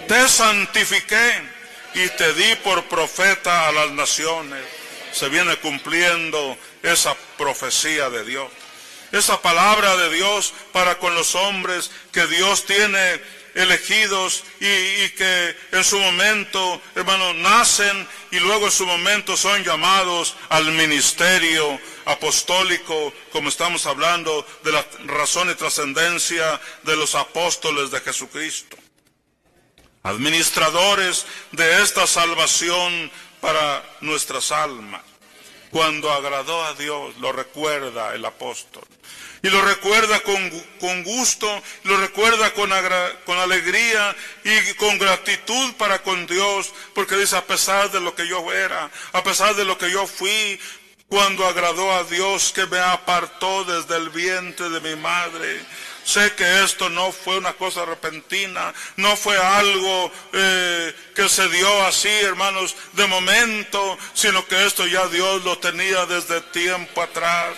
[0.09, 1.43] Te santifiqué
[1.95, 4.63] y te di por profeta a las naciones.
[5.13, 8.51] Se viene cumpliendo esa profecía de Dios.
[9.13, 13.21] Esa palabra de Dios para con los hombres que Dios tiene
[13.55, 20.37] elegidos y, que en su momento, hermano, nacen y luego en su momento son llamados
[20.49, 28.01] al ministerio apostólico, como estamos hablando de la razón y trascendencia de los apóstoles de
[28.01, 28.77] Jesucristo.
[30.03, 35.03] Administradores de esta salvación para nuestras almas.
[35.71, 38.85] Cuando agradó a Dios, lo recuerda el apóstol
[39.45, 42.71] y lo recuerda con, gusto, lo recuerda con,
[43.27, 48.27] con alegría y con gratitud para con Dios, porque dice, a pesar de lo que
[48.27, 50.59] yo era, a pesar de lo que yo fui,
[51.09, 55.61] cuando agradó a Dios que me apartó desde el vientre de mi madre.
[56.05, 61.87] Sé que esto no fue una cosa repentina, no fue algo eh, que se dio
[61.87, 67.55] así, hermanos, de momento, sino que esto ya Dios lo tenía desde tiempo atrás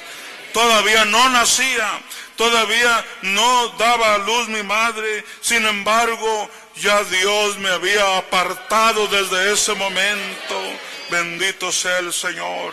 [0.57, 2.01] todavía no nacía,
[2.35, 9.53] todavía no daba a luz mi madre, sin embargo ya Dios me había apartado desde
[9.53, 10.59] ese momento,
[11.11, 12.73] bendito sea el Señor,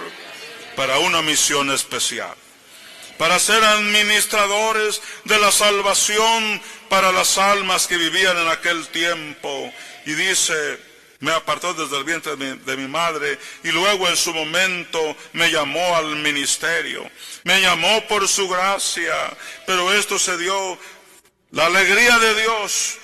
[0.77, 2.33] para una misión especial,
[3.17, 9.73] para ser administradores de la salvación para las almas que vivían en aquel tiempo.
[10.05, 10.79] Y dice,
[11.23, 15.95] me apartó desde el vientre de mi, madre y luego en su momento me llamó
[15.95, 17.09] al ministerio.
[17.45, 19.15] Me llamó por su gracia,
[19.65, 20.77] pero esto se dio,
[21.51, 22.97] la alegría de Dios,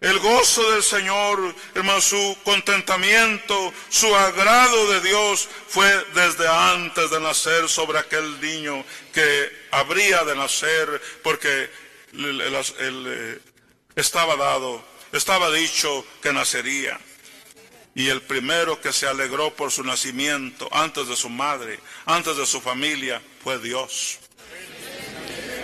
[0.00, 7.20] el gozo del Señor, hermano, su contentamiento, su agrado de Dios fue desde antes de
[7.20, 11.70] nacer sobre aquel niño que habría de nacer porque
[12.14, 13.38] eh,
[13.96, 16.98] estaba dado, estaba dicho que nacería.
[17.96, 22.44] Y el primero que se alegró por su nacimiento, antes de su madre, antes de
[22.44, 24.18] su familia, fue Dios.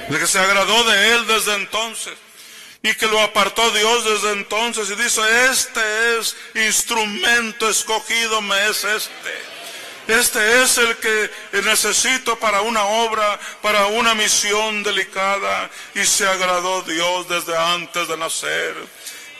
[0.08, 2.14] El que se agradó de él desde entonces
[2.82, 8.82] y que lo apartó Dios desde entonces y dice, este es instrumento escogido, me es
[8.82, 9.52] este.
[10.08, 11.30] Este es el que
[11.64, 15.70] necesito para una obra, para una misión delicada.
[15.94, 18.74] Y se agradó Dios desde antes de nacer.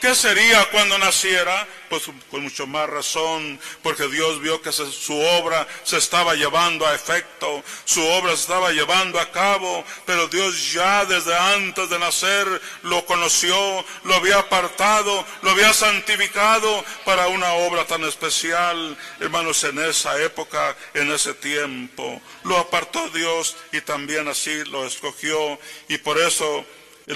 [0.03, 1.65] ¿Qué sería cuando naciera?
[1.89, 6.93] Pues con mucho más razón, porque Dios vio que su obra se estaba llevando a
[6.93, 12.61] efecto, su obra se estaba llevando a cabo, pero Dios ya desde antes de nacer
[12.83, 13.55] lo conoció,
[14.03, 20.77] lo había apartado, lo había santificado para una obra tan especial, hermanos, en esa época,
[20.95, 22.21] en ese tiempo.
[22.43, 26.67] Lo apartó Dios y también así lo escogió y por eso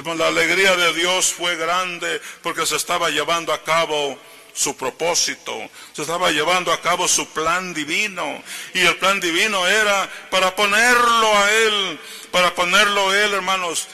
[0.04, 4.18] la alegría de Dios fue grande porque se estaba llevando a cabo
[4.52, 5.54] su propósito,
[5.92, 8.42] se estaba llevando a cabo su plan divino.
[8.74, 13.86] Y el plan divino era para ponerlo a Él, para ponerlo a Él, hermanos,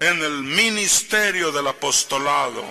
[0.00, 2.64] en el ministerio del apostolado.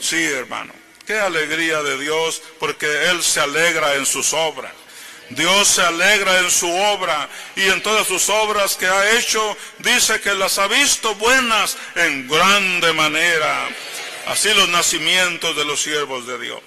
[0.00, 0.72] Sí, hermano.
[1.06, 4.72] Qué alegría de Dios porque Él se alegra en sus obras.
[5.30, 10.20] Dios se alegra en su obra y en todas sus obras que ha hecho, dice
[10.20, 13.68] que las ha visto buenas en grande manera.
[14.26, 16.60] Así los nacimientos de los siervos de Dios.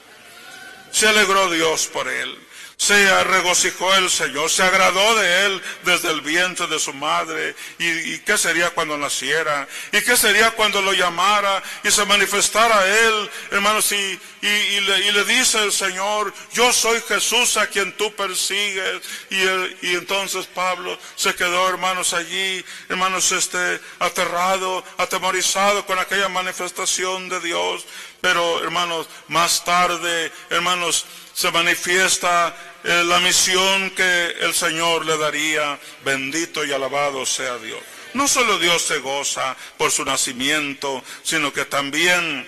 [0.91, 2.37] Se alegró Dios por él
[2.77, 7.55] se regocijó el Señor, se agradó de él desde el vientre de su madre.
[7.79, 9.67] ¿Y, qué sería cuando naciera?
[9.91, 13.91] ¿Y qué sería cuando lo llamara y se manifestara él, hermanos?
[13.91, 19.01] Y, y, le, dice el Señor, yo soy Jesús a quien tú persigues.
[19.29, 27.39] Y, entonces Pablo se quedó, hermanos, allí, hermanos, este, aterrado, atemorizado con aquella manifestación de
[27.39, 27.85] Dios.
[28.23, 32.55] Pero, hermanos, más tarde, hermanos, se manifiesta
[32.85, 35.77] eh, la misión que el Señor le daría.
[36.05, 37.81] Bendito y alabado sea Dios.
[38.13, 42.47] No solo Dios se goza por su nacimiento, sino que también,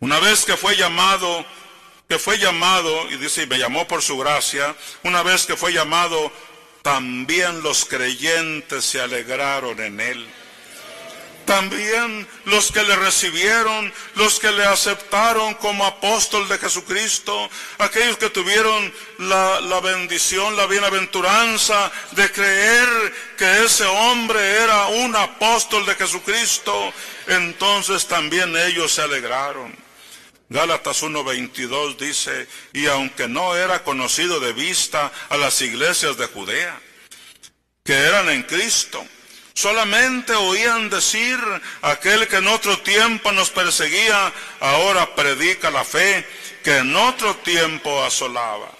[0.00, 1.44] una vez que fue llamado,
[2.08, 6.32] que fue llamado, y dice, me llamó por su gracia, una vez que fue llamado,
[6.80, 10.26] también los creyentes se alegraron en él
[11.44, 18.30] también los que le recibieron, los que le aceptaron como apóstol de Jesucristo, aquellos que
[18.30, 22.88] tuvieron la, bendición, la bienaventuranza de creer
[23.36, 26.92] que ese hombre era un apóstol de Jesucristo,
[27.26, 29.74] entonces también ellos se alegraron.
[30.48, 36.78] Gálatas 1.22 dice, y aunque no era conocido de vista a las iglesias de Judea,
[37.82, 39.04] que eran en Cristo,
[39.54, 41.38] Solamente oían decir,
[41.82, 46.26] aquel que en otro tiempo nos perseguía, ahora predica la fe
[46.64, 48.70] que en otro tiempo asolaba.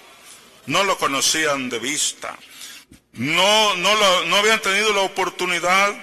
[0.65, 2.37] No lo conocían de vista.
[3.13, 5.93] No, no, no habían tenido la oportunidad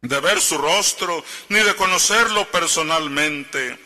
[0.00, 3.78] de ver su rostro ni de conocerlo personalmente.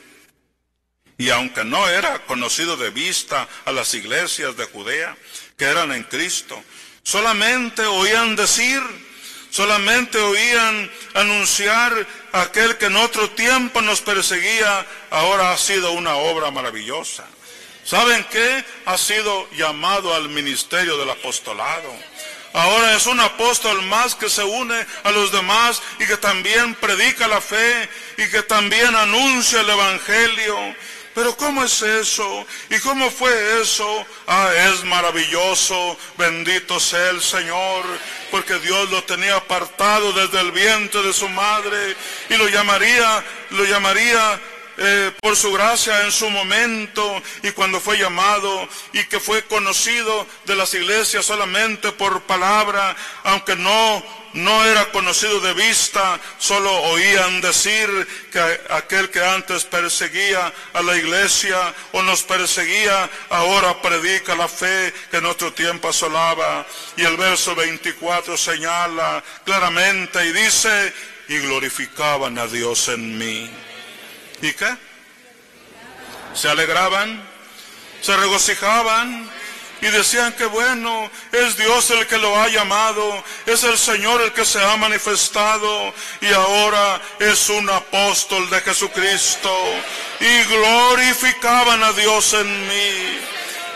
[1.19, 5.17] Y aunque no era conocido de vista a las iglesias de Judea,
[5.57, 6.63] que eran en Cristo,
[7.03, 8.81] solamente oían decir,
[9.51, 16.51] Solamente oían anunciar aquel que en otro tiempo nos perseguía, ahora ha sido una obra
[16.51, 17.25] maravillosa.
[17.85, 18.65] ¿Saben qué?
[18.87, 21.93] Ha sido llamado al ministerio del apostolado.
[22.53, 27.29] Ahora es un apóstol más que se une a los demás y que también predica
[27.29, 30.57] la fe y que también anuncia el Evangelio
[31.21, 32.47] pero ¿cómo es eso?
[32.71, 34.07] ¿Y cómo fue eso?
[34.27, 35.99] Ah, es maravilloso.
[36.17, 37.85] Bendito sea el Señor,
[38.31, 41.95] porque Dios lo tenía apartado desde el vientre de su madre
[42.31, 44.41] y lo llamaría, lo llamaría
[44.83, 50.27] eh, por su gracia en su momento y cuando fue llamado y que fue conocido
[50.47, 54.03] de las iglesias solamente por palabra, aunque no
[54.33, 57.89] no era conocido de vista, solo oían decir
[58.33, 64.95] que aquel que antes perseguía a la iglesia o nos perseguía, ahora predica la fe
[65.11, 66.65] que en otro tiempo asolaba.
[66.97, 70.95] Y el verso 24 señala claramente y dice,
[71.29, 73.51] y glorificaban a Dios en mí.
[74.43, 74.75] ¿Y qué?
[76.35, 77.23] Se alegraban,
[78.01, 79.31] se regocijaban
[79.83, 84.33] y decían que bueno, es Dios el que lo ha llamado, es el Señor el
[84.33, 89.51] que se ha manifestado y ahora es un apóstol de Jesucristo
[90.21, 93.21] y glorificaban a Dios en mí.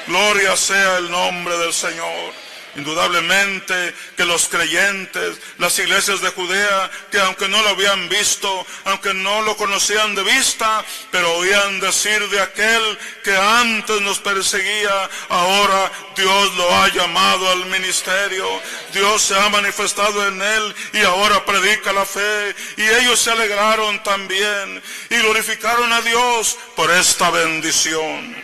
[0.07, 2.44] Gloria sea el nombre del Señor.
[2.77, 9.15] Indudablemente que los creyentes, las iglesias de Judea, que aunque no lo habían visto, aunque
[9.15, 15.93] no lo conocían de vista, pero oían decir de aquel que antes nos perseguía, ahora
[16.17, 18.45] Dios lo ha llamado al ministerio,
[18.93, 22.57] Dios se ha manifestado en él y ahora predica la fe.
[22.77, 28.35] Y ellos se alegraron también y glorificaron a Dios por esta bendición.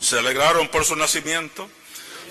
[0.00, 1.70] Se alegraron por su nacimiento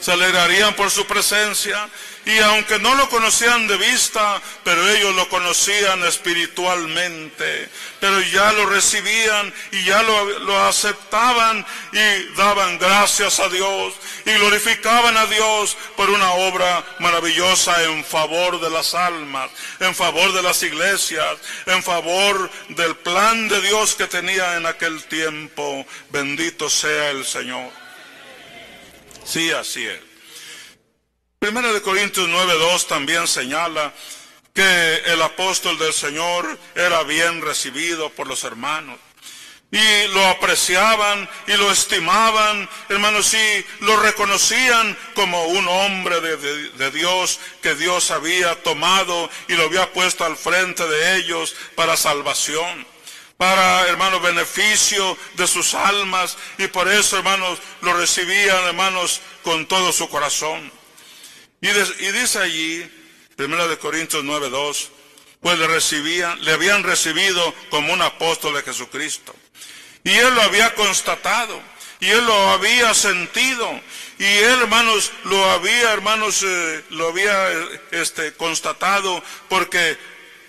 [0.06, 1.89] se alegrarían por su presencia
[2.28, 7.68] y aunque no lo conocían de vista, pero ellos lo conocían espiritualmente,
[7.99, 13.95] pero ya lo recibían y ya lo, lo, aceptaban y daban gracias a Dios
[14.28, 19.49] y glorificaban a Dios por una obra maravillosa en favor de las almas,
[19.80, 21.36] en favor de las iglesias,
[21.66, 25.84] en favor del plan de Dios que tenía en aquel tiempo.
[26.12, 27.85] Bendito sea el Señor.
[29.26, 30.00] Sí, así es.
[31.40, 33.92] Primera de Corintios 9.2 también señala
[34.54, 38.98] que el apóstol del Señor era bien recibido por los hermanos.
[39.72, 46.38] Y lo apreciaban y lo estimaban, hermanos, y lo reconocían como un hombre de,
[46.70, 51.98] de Dios que Dios había tomado y lo había puesto al frente de ellos para
[51.98, 52.95] salvación
[53.38, 59.92] para, hermanos, beneficio de sus almas y por eso, hermanos, lo recibían, hermanos, con todo
[59.92, 60.72] su corazón.
[61.62, 61.68] Y,
[62.12, 62.90] dice allí,
[63.36, 64.90] primera de Corintios 9.2,
[65.42, 69.36] pues le recibían, le habían recibido como un apóstol de Jesucristo.
[70.04, 71.62] Y él lo había constatado.
[72.00, 73.82] Y él lo había sentido.
[74.20, 77.50] Y él, hermanos, lo había, hermanos, eh, lo había
[77.92, 79.98] este, constatado porque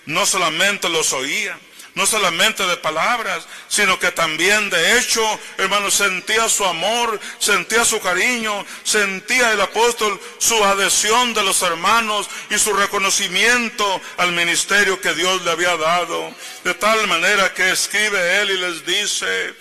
[0.06, 1.58] no solamente los oía,
[1.96, 5.22] no solamente de palabras, sino que también de hecho,
[5.56, 12.28] hermanos, sentía su amor, sentía su cariño, sentía el apóstol su adhesión de los hermanos
[12.50, 16.34] y su reconocimiento al ministerio que Dios le había dado.
[16.64, 19.54] De tal manera que escribe él y les dice,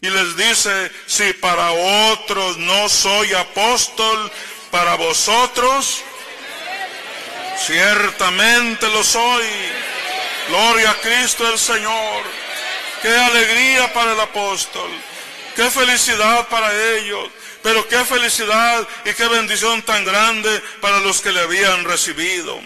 [0.00, 1.70] y les dice, si para
[2.12, 4.32] otros no soy apóstol,
[4.70, 6.02] para vosotros
[7.58, 9.44] ciertamente lo soy.
[10.48, 12.22] Gloria a Cristo el Señor.
[13.00, 14.90] Qué alegría para el apóstol.
[15.56, 17.30] Qué felicidad para ellos.
[17.62, 22.60] Pero qué felicidad y qué bendición tan grande para los que le habían recibido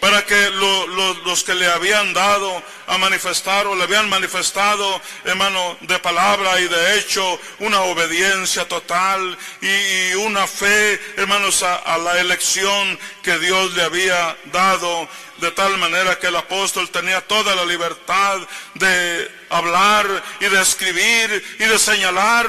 [0.00, 5.98] para que los que le habían dado a manifestar o le habían manifestado, hermano, de
[5.98, 13.38] palabra y de hecho, una obediencia total y, una fe, hermanos, a, la elección que
[13.38, 15.08] Dios le había dado,
[15.40, 18.38] de tal manera que el apóstol tenía toda la libertad
[18.74, 20.06] de hablar
[20.40, 22.46] y de escribir y de señalar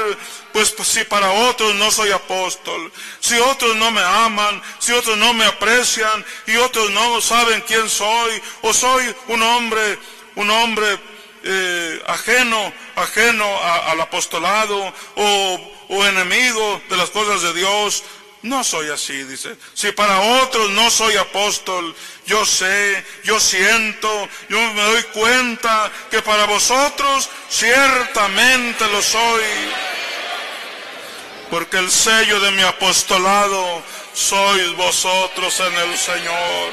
[0.51, 5.17] pues, pues, si para otros no soy apóstol, si otros no me aman, si otros
[5.17, 9.97] no me aprecian y otros no saben quién soy, o soy un hombre,
[10.35, 10.99] un hombre
[11.43, 18.03] eh, ajeno, ajeno al apostolado o, o enemigo de las cosas de Dios,
[18.43, 19.55] no soy así, dice.
[19.73, 26.21] Si para otros no soy apóstol, yo sé, yo siento, yo me doy cuenta que
[26.21, 29.43] para vosotros ciertamente lo soy
[31.51, 33.83] porque el sello de mi apostolado
[34.13, 36.71] sois vosotros en el Señor.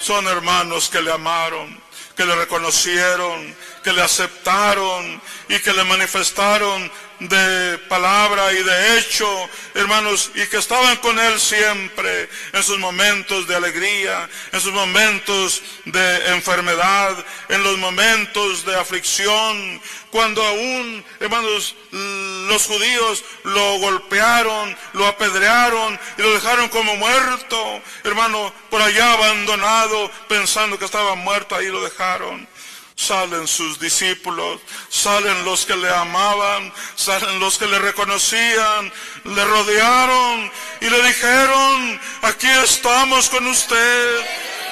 [0.00, 1.80] Son hermanos que le amaron,
[2.16, 6.90] que le reconocieron, que le aceptaron y que le manifestaron
[7.28, 9.28] de palabra y de hecho,
[9.74, 15.62] hermanos, y que estaban con Él siempre en sus momentos de alegría, en sus momentos
[15.84, 25.06] de enfermedad, en los momentos de aflicción, cuando aún, hermanos, los judíos lo golpearon, lo
[25.06, 31.68] apedrearon y lo dejaron como muerto, hermano, por allá abandonado, pensando que estaba muerto, ahí
[31.68, 32.51] lo dejaron
[32.96, 38.92] salen sus discípulos, salen los que le amaban, salen los que le reconocían,
[39.24, 44.20] le rodearon y le dijeron, aquí estamos con usted.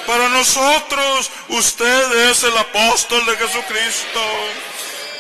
[0.07, 4.21] Para nosotros usted es el apóstol de Jesucristo.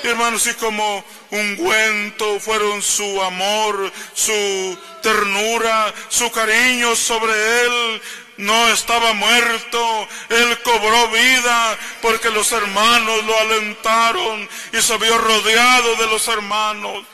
[0.03, 7.33] hermanos, y como ungüento fueron su amor, su ternura, su cariño sobre
[7.63, 8.03] él,
[8.41, 15.97] no estaba muerto, Él cobró vida porque los hermanos lo alentaron y se vio rodeado
[15.97, 17.05] de los hermanos,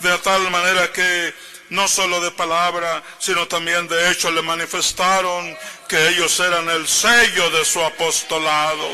[0.00, 1.34] de tal manera que
[1.70, 5.56] no solo de palabra, sino también de hecho le manifestaron
[5.88, 8.88] que ellos eran el sello de su apostolado.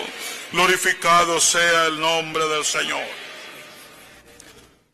[0.53, 3.05] Glorificado sea el nombre del Señor.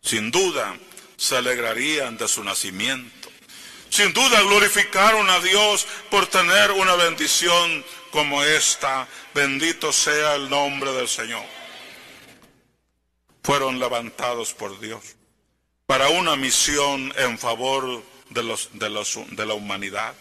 [0.03, 0.75] Sin duda,
[1.17, 3.24] se alegrarían de su nacimiento
[3.95, 9.07] sin duda glorificaron a Dios por tener una bendición como esta.
[9.33, 11.45] Bendito sea el nombre del Señor.
[13.45, 15.15] Fueron levantados por Dios
[15.87, 20.13] para una misión en favor de, los, de, los, de la humanidad,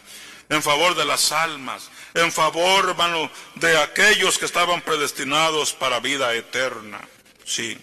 [0.50, 6.32] en favor de las almas, en favor, hermano, de aquellos que estaban predestinados para vida
[6.36, 7.02] eterna.
[7.44, 7.76] Sí.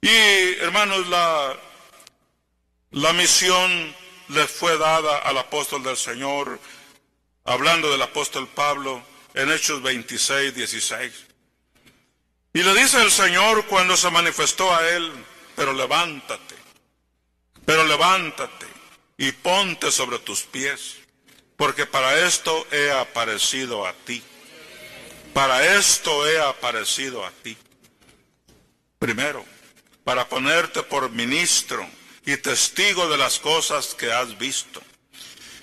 [0.00, 1.56] Y, hermanos, la,
[2.92, 6.58] la misión le fue dada al apóstol del Señor,
[7.44, 9.02] hablando del apóstol Pablo
[9.34, 11.12] en Hechos 26, 16.
[12.52, 15.12] Y le dice el Señor cuando se manifestó a él,
[15.54, 16.54] pero levántate,
[17.64, 18.66] pero levántate
[19.18, 20.96] y ponte sobre tus pies,
[21.56, 24.22] porque para esto he aparecido a ti.
[25.32, 27.56] Para esto he aparecido a ti.
[28.98, 29.44] Primero,
[30.02, 31.86] para ponerte por ministro
[32.26, 34.82] y testigo de las cosas que has visto.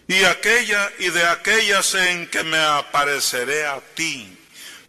[0.07, 4.37] Y aquella y de aquellas en que me apareceré a ti.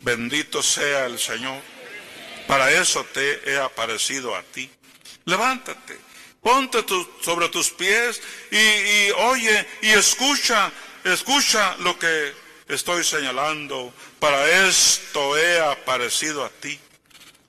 [0.01, 1.61] Bendito sea el Señor.
[2.47, 4.71] Para eso te he aparecido a ti.
[5.25, 5.99] Levántate,
[6.41, 6.85] ponte
[7.23, 8.21] sobre tus pies
[8.51, 10.71] y, y oye y escucha,
[11.03, 12.33] escucha lo que
[12.69, 13.93] estoy señalando.
[14.21, 16.79] Para esto he aparecido a ti.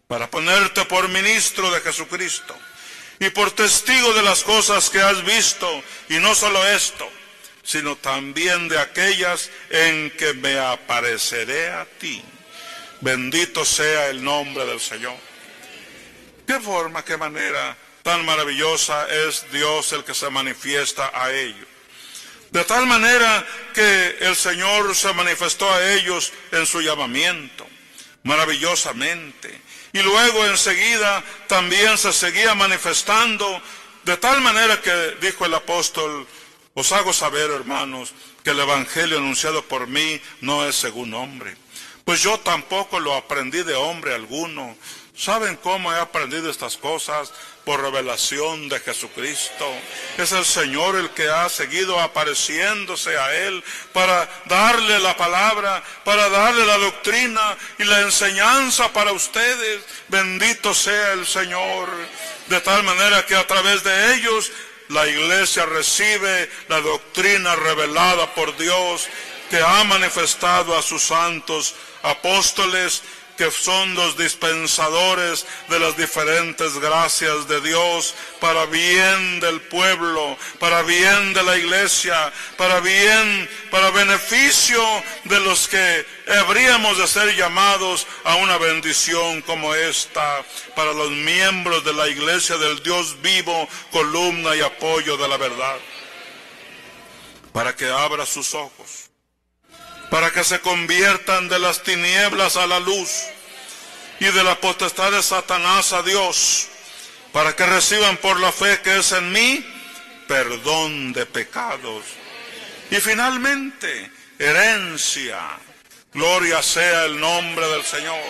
[0.08, 2.56] Para ponerte por ministro de Jesucristo
[3.20, 7.10] y por testigo de las cosas que has visto, y no solo esto,
[7.64, 12.22] sino también de aquellas en que me apareceré a ti.
[13.02, 15.16] Bendito sea el nombre del Señor.
[16.46, 21.68] ¿Qué forma, qué manera tan maravillosa es Dios el que se manifiesta a ellos?
[22.52, 27.68] De tal manera que el Señor se manifestó a ellos en su llamamiento,
[28.26, 29.62] maravillosamente.
[29.94, 33.62] Y luego enseguida también se seguía manifestando
[34.04, 36.28] de tal manera que dijo el apóstol,
[36.74, 38.14] os hago saber, hermanos,
[38.44, 41.56] que el Evangelio anunciado por mí no es según hombre.
[42.04, 44.76] Pues yo tampoco lo aprendí de hombre alguno.
[45.18, 47.32] ¿Saben cómo he aprendido estas cosas?
[47.64, 49.66] Por revelación de Jesucristo.
[50.18, 53.64] Es el Señor el que ha seguido apareciéndose a Él
[53.94, 59.84] para darle la palabra, para darle la doctrina y la enseñanza para ustedes.
[60.10, 61.90] Bendito sea el Señor.
[62.48, 64.52] De tal manera que a través de ellos
[64.90, 69.08] la iglesia recibe la doctrina revelada por Dios
[69.50, 73.02] que ha manifestado a sus santos apóstoles
[73.38, 80.82] que son los dispensadores de las diferentes gracias de Dios para bien del pueblo, para
[80.84, 84.82] bien de la iglesia, para bien, para beneficio
[85.26, 86.06] de los que
[86.40, 90.44] habríamos de ser llamados a una bendición como esta,
[90.76, 95.78] para los miembros de la iglesia del Dios vivo, columna y apoyo de la verdad,
[97.52, 99.05] para que abra sus ojos
[100.16, 103.10] para que se conviertan de las tinieblas a la luz
[104.22, 106.70] y de la potestad de Satanás a Dios,
[107.34, 109.66] para que reciban por la fe que es en mí
[110.26, 112.06] perdón de pecados.
[112.92, 114.10] Y finalmente,
[114.40, 115.38] herencia.
[116.14, 118.24] Gloria sea el nombre del Señor.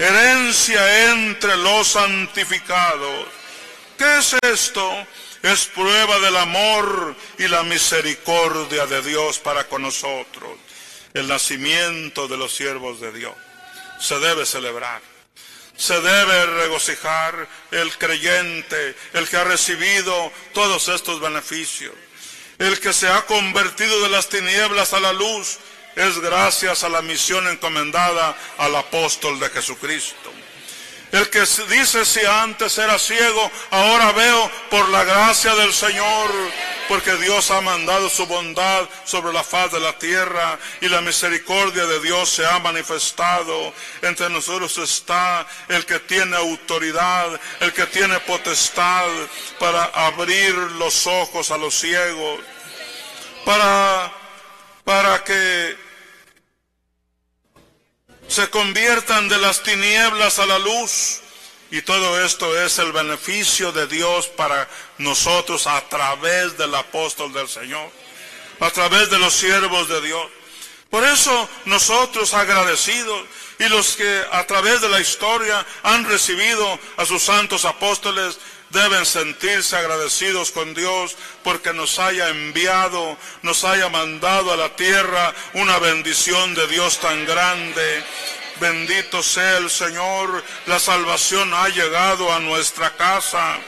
[0.00, 3.28] Herencia entre los santificados.
[3.96, 5.06] ¿Qué es esto?
[5.44, 10.65] Es prueba del amor y la misericordia de Dios para con nosotros
[11.16, 13.34] el nacimiento de los siervos de Dios.
[13.98, 15.00] Se debe celebrar.
[15.74, 21.94] Se debe regocijar el creyente, el que ha recibido todos estos beneficios.
[22.58, 25.58] El que se ha convertido de las tinieblas a la luz
[25.94, 30.32] es gracias a la misión encomendada al apóstol de Jesucristo.
[31.12, 36.30] El que dice si antes era ciego, ahora veo por la gracia del Señor,
[36.88, 41.86] porque Dios ha mandado su bondad sobre la faz de la tierra y la misericordia
[41.86, 43.72] de Dios se ha manifestado.
[44.02, 49.06] Entre nosotros está el que tiene autoridad, el que tiene potestad
[49.60, 52.40] para abrir los ojos a los ciegos,
[53.44, 54.12] para,
[54.84, 55.85] para que
[58.28, 61.20] se conviertan de las tinieblas a la luz.
[61.70, 64.68] Y todo esto es el beneficio de Dios para
[64.98, 67.90] nosotros a través del apóstol del Señor,
[68.60, 70.26] a través de los siervos de Dios.
[70.90, 73.26] Por eso nosotros agradecidos
[73.58, 78.38] y los que a través de la historia han recibido a sus santos apóstoles,
[78.76, 85.34] deben sentirse agradecidos con Dios porque nos haya enviado, nos haya mandado a la tierra
[85.54, 88.04] una bendición de Dios tan grande.
[88.60, 93.58] Bendito sea el Señor, la salvación ha llegado a nuestra casa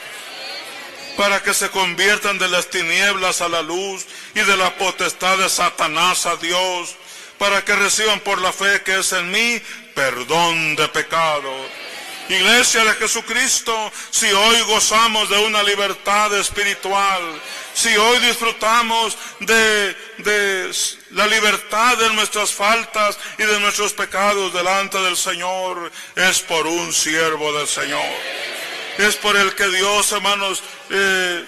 [1.16, 5.48] para que se conviertan de las tinieblas a la luz y de la potestad de
[5.48, 6.96] Satanás a Dios,
[7.38, 9.60] para que reciban por la fe que es en mí
[9.94, 11.87] perdón de pecados
[12.28, 17.22] Iglesia de Jesucristo, si hoy gozamos de una libertad espiritual,
[17.72, 19.96] si hoy disfrutamos de,
[21.10, 26.92] la libertad de nuestras faltas y de nuestros pecados delante del Señor, es por un
[26.92, 28.04] siervo del Señor.
[28.98, 31.44] Es por el que Dios, hermanos, eh,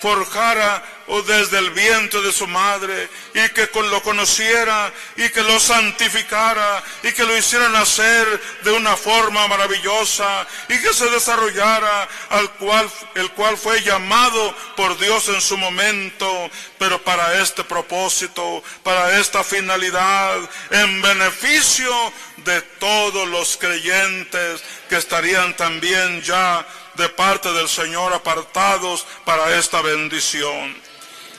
[0.00, 5.58] forjara o desde el vientre de su madre y que lo conociera y que lo
[5.58, 12.50] santificara y que lo hiciera nacer de una forma maravillosa y que se desarrollara al
[12.52, 19.18] cual el cual fue llamado por Dios en su momento, pero para este propósito, para
[19.18, 20.38] esta finalidad,
[20.70, 21.90] en beneficio
[22.38, 26.66] de todos los creyentes que estarían también ya
[27.00, 30.76] de parte del Señor apartados para esta bendición.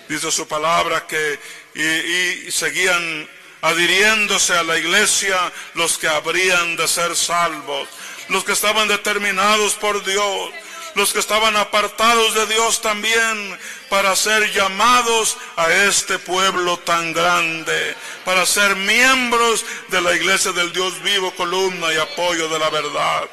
[0.09, 1.39] Dice su palabra que
[1.76, 3.30] y, seguían
[3.62, 5.38] adhiriéndose a la iglesia
[5.76, 7.88] los que habrían de ser salvos,
[8.28, 10.51] los que estaban determinados por Dios,
[10.95, 13.59] los que estaban apartados de Dios también
[13.89, 17.95] para ser llamados a este pueblo tan grande,
[18.26, 23.30] para ser miembros de la iglesia del Dios vivo, columna y apoyo de la verdad.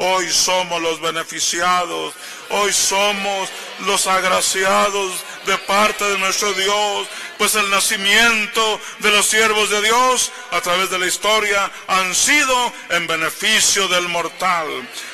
[0.00, 2.14] Hoy somos los beneficiados,
[2.50, 3.48] hoy somos
[3.80, 10.30] los agraciados de parte de nuestro Dios, pues el nacimiento de los siervos de Dios
[10.52, 14.68] a través de la historia han sido en beneficio del mortal,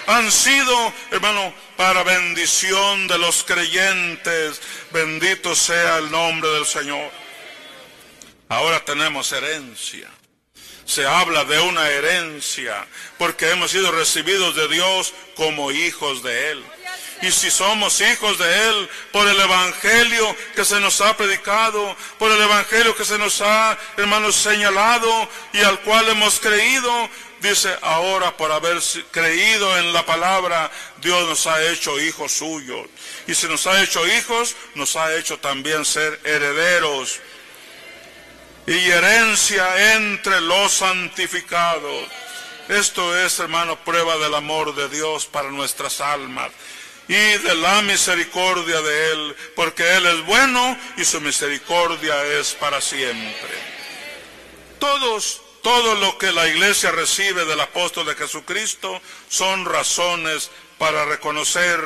[0.06, 4.60] han sido, hermano, para bendición de los creyentes.
[4.92, 7.10] Bendito sea el nombre del Señor.
[8.50, 10.13] Ahora tenemos herencia
[10.84, 12.86] se habla de una herencia,
[13.18, 16.64] porque hemos sido recibidos de Dios como hijos de Él.
[17.22, 22.30] Y si somos hijos de Él por el Evangelio que se nos ha predicado, por
[22.30, 27.08] el Evangelio que se nos ha, hermanos, señalado y al cual hemos creído,
[27.40, 28.78] dice, ahora por haber
[29.10, 30.70] creído en la palabra,
[31.00, 32.88] Dios nos ha hecho hijos suyos.
[33.26, 37.20] Y si nos ha hecho hijos, nos ha hecho también ser herederos
[38.66, 42.08] y herencia entre los santificados.
[42.68, 46.50] Esto es, hermano, prueba del amor de Dios para nuestras almas
[47.06, 52.80] y de la misericordia de Él, porque Él es bueno y su misericordia es para
[52.80, 53.74] siempre.
[54.78, 61.78] Todos, todo lo que la iglesia recibe del apóstol de Jesucristo son razones para reconocer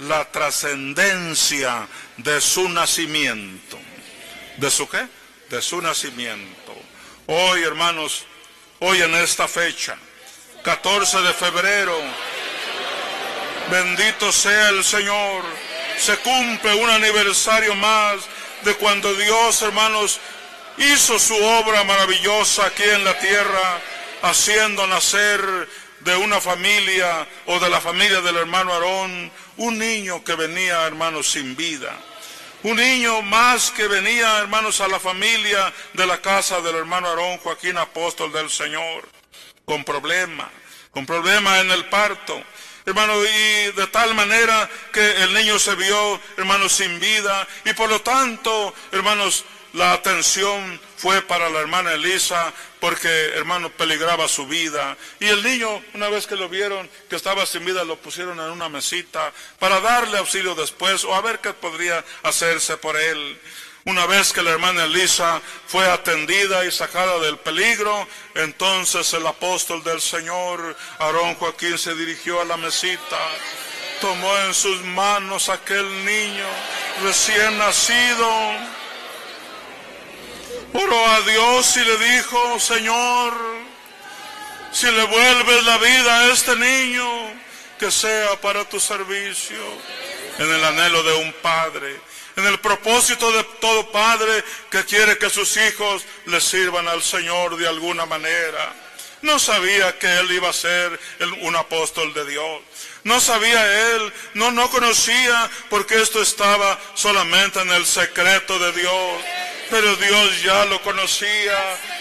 [0.00, 3.78] la trascendencia de su nacimiento.
[4.56, 5.06] ¿De su qué?
[5.50, 6.74] De su nacimiento.
[7.26, 8.26] Hoy, hermanos,
[8.80, 9.96] hoy en esta fecha,
[10.62, 11.96] 14 de febrero,
[13.70, 15.44] bendito sea el Señor,
[15.98, 18.20] se cumple un aniversario más
[18.62, 20.20] de cuando Dios, hermanos,
[20.78, 23.80] hizo su obra maravillosa aquí en la tierra,
[24.22, 25.68] haciendo nacer
[26.00, 31.30] de una familia o de la familia del hermano Aarón un niño que venía, hermanos,
[31.30, 31.94] sin vida.
[32.64, 37.36] Un niño más que venía, hermanos, a la familia de la casa del hermano Aarón
[37.36, 39.06] Joaquín, apóstol del Señor,
[39.66, 40.48] con problemas,
[40.90, 42.42] con problemas en el parto.
[42.86, 47.90] Hermano, y de tal manera que el niño se vio, hermanos, sin vida, y por
[47.90, 49.44] lo tanto, hermanos,
[49.74, 54.96] la atención fue para la hermana Elisa porque, hermano, peligraba su vida.
[55.18, 58.50] Y el niño, una vez que lo vieron que estaba sin vida, lo pusieron en
[58.50, 63.38] una mesita para darle auxilio después o a ver qué podría hacerse por él.
[63.86, 69.82] Una vez que la hermana Elisa fue atendida y sacada del peligro, entonces el apóstol
[69.82, 73.18] del Señor, Aarón Joaquín, se dirigió a la mesita,
[74.00, 76.46] tomó en sus manos aquel niño
[77.02, 78.30] recién nacido,
[80.74, 83.32] oró a Dios y le dijo, Señor,
[84.72, 87.08] si le vuelves la vida a este niño,
[87.78, 89.56] que sea para tu servicio,
[90.38, 92.00] en el anhelo de un padre,
[92.36, 97.56] en el propósito de todo padre que quiere que sus hijos le sirvan al Señor
[97.56, 98.74] de alguna manera.
[99.22, 100.98] No sabía que él iba a ser
[101.42, 102.60] un apóstol de Dios.
[103.04, 109.22] No sabía él, no, no conocía porque esto estaba solamente en el secreto de Dios
[109.70, 111.58] pero Dios ya lo conocía,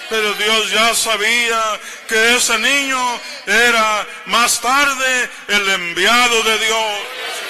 [0.10, 6.94] pero Dios ya sabía que ese niño era más tarde el enviado de Dios,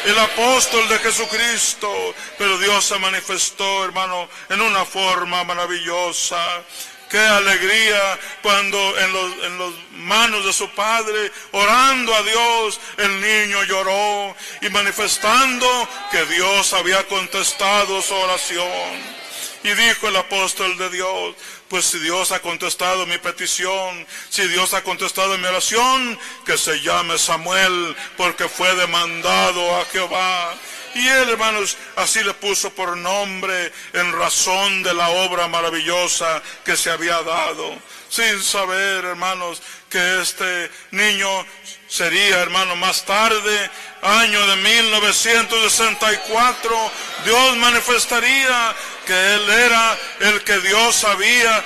[0.06, 6.64] el apóstol de Jesucristo, pero Dios se manifestó, hermano, en una forma maravillosa.
[7.10, 13.22] Qué alegría cuando en los, en los manos de su padre, orando a Dios, el
[13.22, 15.68] niño lloró y manifestando
[16.10, 19.13] que Dios había contestado su oración.
[19.64, 21.36] Y dijo el apóstol de Dios,
[21.70, 26.82] pues si Dios ha contestado mi petición, si Dios ha contestado mi oración, que se
[26.82, 30.54] llame Samuel, porque fue demandado a Jehová.
[30.96, 36.76] Y él, hermanos, así le puso por nombre en razón de la obra maravillosa que
[36.76, 37.76] se había dado,
[38.10, 41.28] sin saber, hermanos, que este niño
[41.94, 43.70] sería, hermano, más tarde,
[44.02, 46.92] año de 1964,
[47.24, 48.76] Dios manifestaría
[49.06, 51.64] que Él era el que Dios había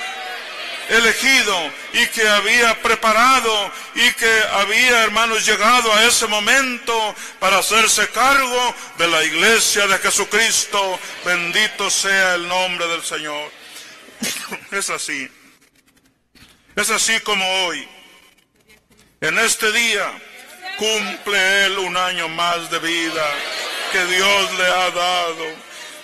[0.90, 8.06] elegido y que había preparado y que había, hermanos, llegado a ese momento para hacerse
[8.08, 11.00] cargo de la iglesia de Jesucristo.
[11.24, 13.50] Bendito sea el nombre del Señor.
[14.72, 15.26] Es así.
[16.76, 17.88] Es así como hoy.
[19.20, 20.12] En este día
[20.76, 23.34] cumple Él un año más de vida
[23.90, 25.44] que Dios le ha dado.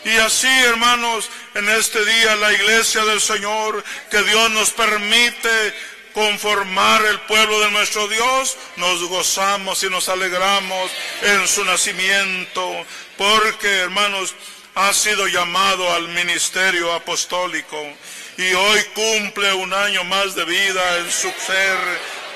[0.05, 5.75] Y así, hermanos, en este día la iglesia del Señor, que Dios nos permite
[6.13, 10.91] conformar el pueblo de nuestro Dios, nos gozamos y nos alegramos
[11.23, 12.85] en su nacimiento,
[13.17, 14.35] porque, hermanos,
[14.75, 17.81] ha sido llamado al ministerio apostólico
[18.37, 21.79] y hoy cumple un año más de vida en su ser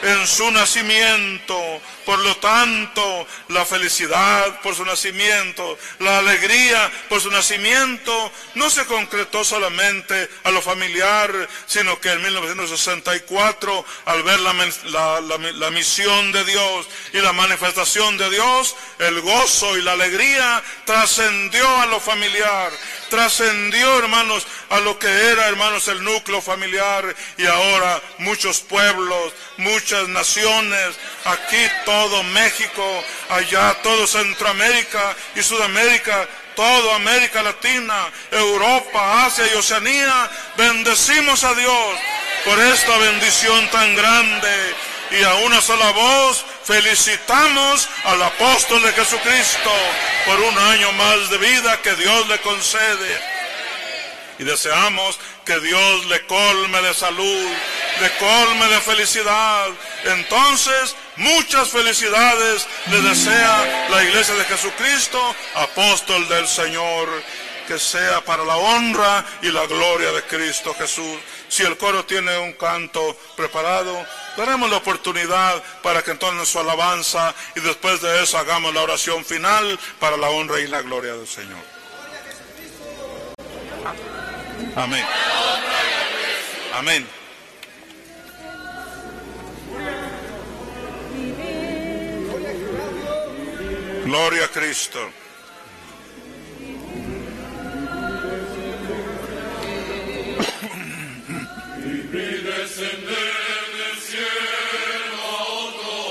[0.03, 1.59] en su nacimiento.
[2.05, 8.87] Por lo tanto, la felicidad por su nacimiento, la alegría por su nacimiento, no se
[8.87, 11.31] concretó solamente a lo familiar,
[11.67, 18.31] sino que en 1964, al ver la, la misión de Dios y la manifestación de
[18.31, 22.73] Dios, el gozo y la alegría trascendió a lo familiar,
[23.09, 30.09] trascendió, hermanos, a lo que era, hermanos, el núcleo familiar y ahora muchos pueblos, muchas
[30.09, 39.57] naciones, aquí todo México, allá todo Centroamérica y Sudamérica, todo América Latina, Europa, Asia y
[39.57, 41.99] Oceanía, bendecimos a Dios
[42.45, 44.75] por esta bendición tan grande
[45.11, 49.71] y a una sola voz felicitamos al apóstol de Jesucristo
[50.27, 53.21] por un año más de vida que Dios le concede
[54.39, 57.49] y deseamos que Dios le colme de salud,
[58.03, 59.69] le colme de felicidad.
[60.05, 67.09] Entonces, muchas felicidades le desea la iglesia de Jesucristo, apóstol del Señor,
[67.67, 71.17] que sea para la honra y la gloria de Cristo Jesús.
[71.49, 77.35] Si el coro tiene un canto preparado, daremos la oportunidad para que entonces su alabanza
[77.57, 81.27] y después de eso hagamos la oración final para la honra y la gloria del
[81.27, 81.59] Señor.
[84.77, 85.05] Amén.
[86.75, 87.09] Amén.
[94.05, 95.11] Gloria a Cristo.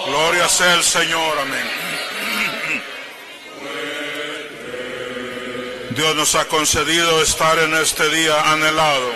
[0.08, 1.70] Gloria sea el Señor, amén.
[5.92, 9.14] Dios nos ha concedido estar en este día anhelado,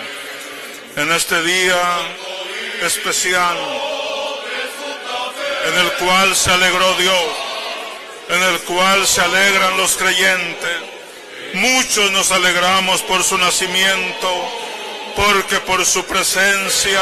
[0.96, 1.80] en este día
[2.82, 3.56] especial,
[5.68, 7.24] en el cual se alegró Dios,
[8.28, 10.76] en el cual se alegran los creyentes.
[11.54, 14.28] Muchos nos alegramos por su nacimiento,
[15.16, 17.00] porque por su presencia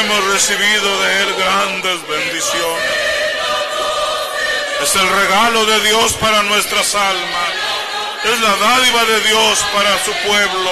[0.00, 2.92] hemos recibido de Él grandes bendiciones.
[4.82, 7.58] Es el regalo de Dios para nuestras almas
[8.24, 10.70] es la dádiva de Dios para su pueblo.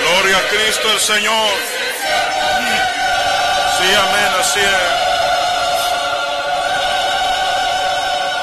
[0.00, 1.50] Gloria a Cristo el Señor.
[3.78, 4.66] Sí, amén, así es.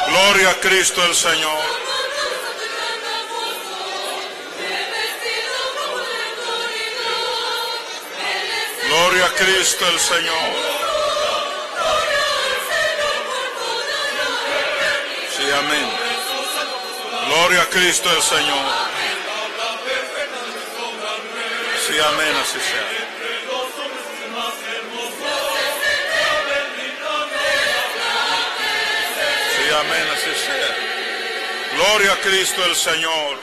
[0.08, 1.75] Gloria a Cristo el Señor.
[9.16, 10.36] Gloria Cristo el Señor.
[15.58, 15.90] amén.
[17.30, 18.66] Gloria a Cristo el Señor.
[21.88, 22.88] Sí, amén, así sea.
[29.56, 31.78] Sí, amén, así sea.
[31.78, 33.40] Gloria a Cristo el Señor.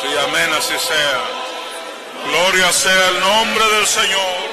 [0.00, 1.39] Sí, amén, así sea.
[2.26, 4.50] Gloria sea el nombre del Señor.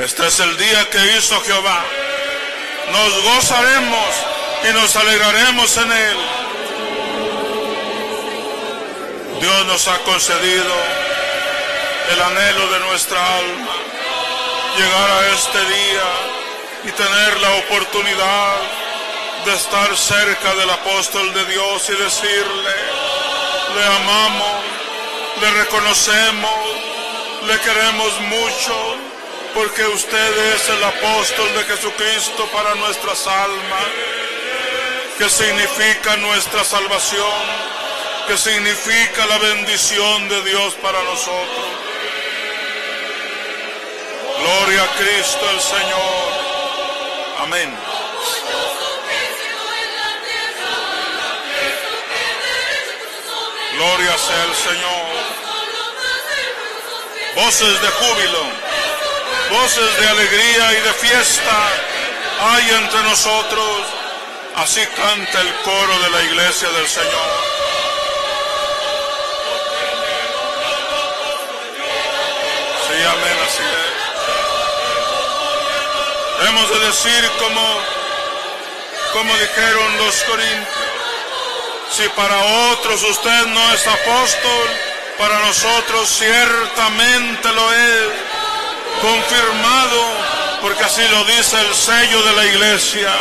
[0.00, 1.84] Este es el día que hizo Jehová.
[2.92, 4.14] Nos gozaremos
[4.68, 6.16] y nos alegraremos en él.
[9.40, 10.74] Dios nos ha concedido
[12.12, 13.76] el anhelo de nuestra alma,
[14.76, 16.30] llegar a este día
[16.84, 18.56] y tener la oportunidad
[19.44, 22.99] de estar cerca del apóstol de Dios y decirle,
[23.74, 24.64] le amamos,
[25.40, 26.60] le reconocemos,
[27.46, 28.96] le queremos mucho
[29.54, 33.86] porque usted es el apóstol de Jesucristo para nuestras almas,
[35.18, 37.42] que significa nuestra salvación,
[38.26, 41.66] que significa la bendición de Dios para nosotros.
[44.38, 46.50] Gloria a Cristo el Señor.
[47.42, 47.89] Amén.
[53.80, 55.06] Gloria sea el Señor.
[57.34, 58.60] Voces de júbilo
[59.50, 61.68] voces de alegría y de fiesta
[62.40, 63.82] hay entre nosotros.
[64.56, 67.30] Así canta el coro de la iglesia del Señor.
[72.86, 73.90] Sí, amén, así es.
[76.48, 77.78] Hemos de decir como,
[79.12, 80.89] como dijeron los corintios,
[81.90, 82.36] si para
[82.72, 84.68] otros usted no es apóstol,
[85.18, 88.08] para nosotros ciertamente lo es
[89.02, 90.02] confirmado,
[90.62, 93.12] porque así lo dice el sello de la iglesia.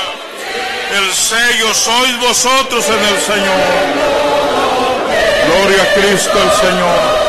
[0.95, 3.59] El sello sois vosotros en el Señor.
[5.47, 7.28] Gloria a Cristo el Señor.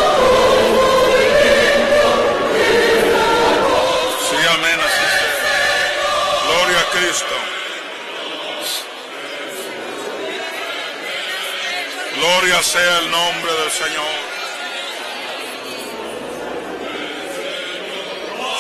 [12.50, 14.04] Gloria sea el nombre del Señor.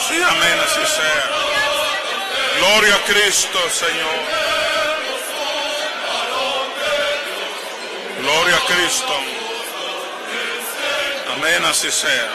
[0.06, 1.24] Sí, amén, así sea.
[2.58, 4.20] Gloria a Cristo, Señor.
[8.22, 9.12] Gloria a Cristo.
[11.34, 12.28] Amén, así sea.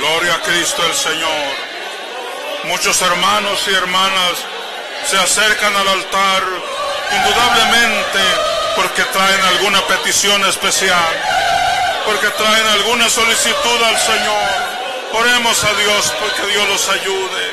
[0.00, 1.54] Gloria a Cristo el Señor.
[2.64, 4.53] Muchos hermanos y hermanas
[5.06, 6.42] se acercan al altar
[7.12, 8.20] indudablemente
[8.76, 11.14] porque traen alguna petición especial,
[12.06, 14.74] porque traen alguna solicitud al Señor.
[15.12, 17.52] Oremos a Dios porque Dios los ayude.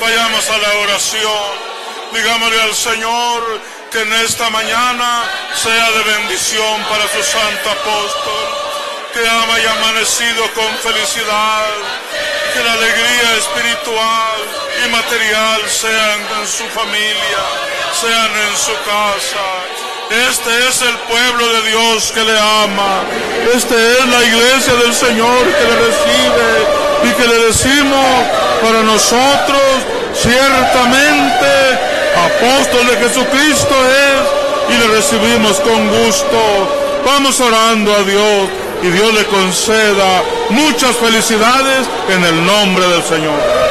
[0.00, 1.70] Vayamos a la oración.
[2.12, 5.24] Digámosle al Señor que en esta mañana
[5.54, 8.48] sea de bendición para su santo apóstol,
[9.12, 11.66] que haya amanecido con felicidad,
[12.52, 14.38] que la alegría espiritual
[14.84, 17.42] y material sean en su familia,
[17.92, 19.46] sean en su casa.
[20.30, 23.02] Este es el pueblo de Dios que le ama.
[23.54, 26.50] Este es la iglesia del Señor que le recibe
[27.04, 28.26] y que le decimos
[28.62, 31.50] para nosotros ciertamente
[32.16, 36.40] apóstol de Jesucristo es y le recibimos con gusto.
[37.04, 38.48] Vamos orando a Dios
[38.82, 43.69] y Dios le conceda muchas felicidades en el nombre del Señor.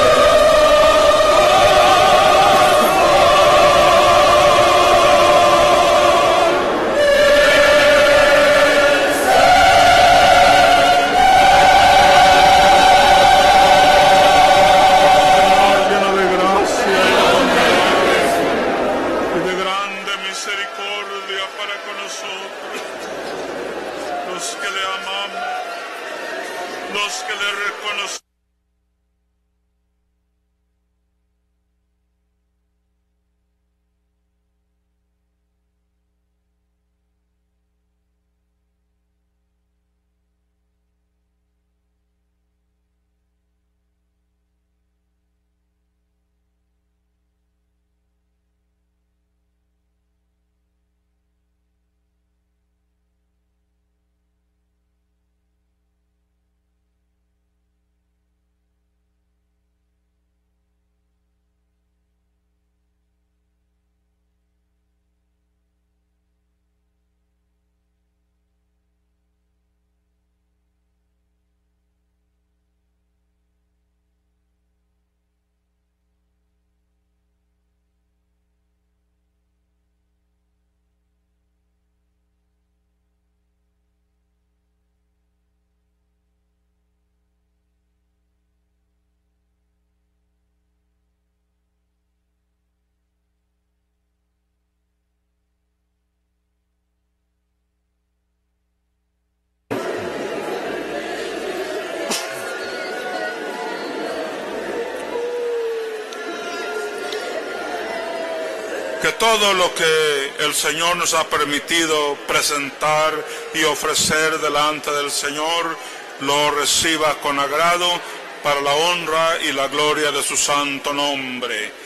[109.20, 113.14] Todo lo que el Señor nos ha permitido presentar
[113.54, 115.78] y ofrecer delante del Señor,
[116.22, 118.00] lo reciba con agrado
[118.42, 121.79] para la honra y la gloria de su santo nombre.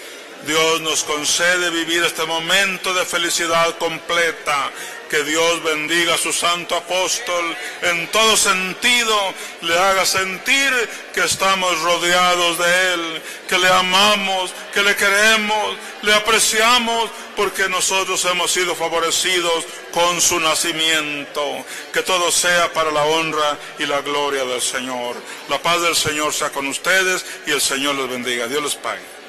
[0.46, 4.72] Dios nos concede vivir este momento de felicidad completa.
[5.10, 9.16] Que Dios bendiga a su santo apóstol en todo sentido,
[9.62, 10.72] le haga sentir
[11.14, 18.26] que estamos rodeados de Él, que le amamos, que le queremos, le apreciamos, porque nosotros
[18.26, 21.64] hemos sido favorecidos con su nacimiento.
[21.94, 25.16] Que todo sea para la honra y la gloria del Señor.
[25.48, 28.48] La paz del Señor sea con ustedes y el Señor les bendiga.
[28.48, 29.23] Dios les pague.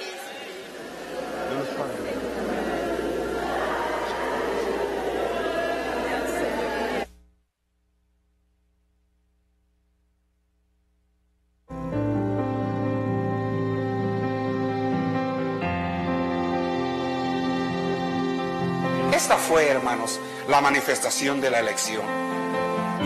[19.25, 22.05] Esta fue, hermanos, la manifestación de la elección.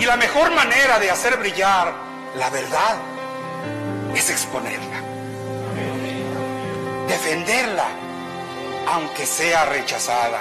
[0.00, 1.94] Y la mejor manera de hacer brillar
[2.34, 2.96] la verdad
[4.16, 5.00] es exponerla,
[7.06, 7.86] defenderla,
[8.88, 10.40] aunque sea rechazada.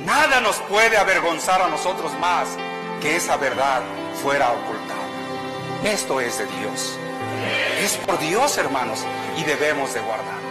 [0.00, 2.48] Nada nos puede avergonzar a nosotros más
[3.00, 3.82] que esa verdad
[4.20, 4.98] fuera ocultada.
[5.84, 6.98] Esto es de Dios.
[7.84, 9.04] Es por Dios, hermanos,
[9.36, 10.47] y debemos de guardar.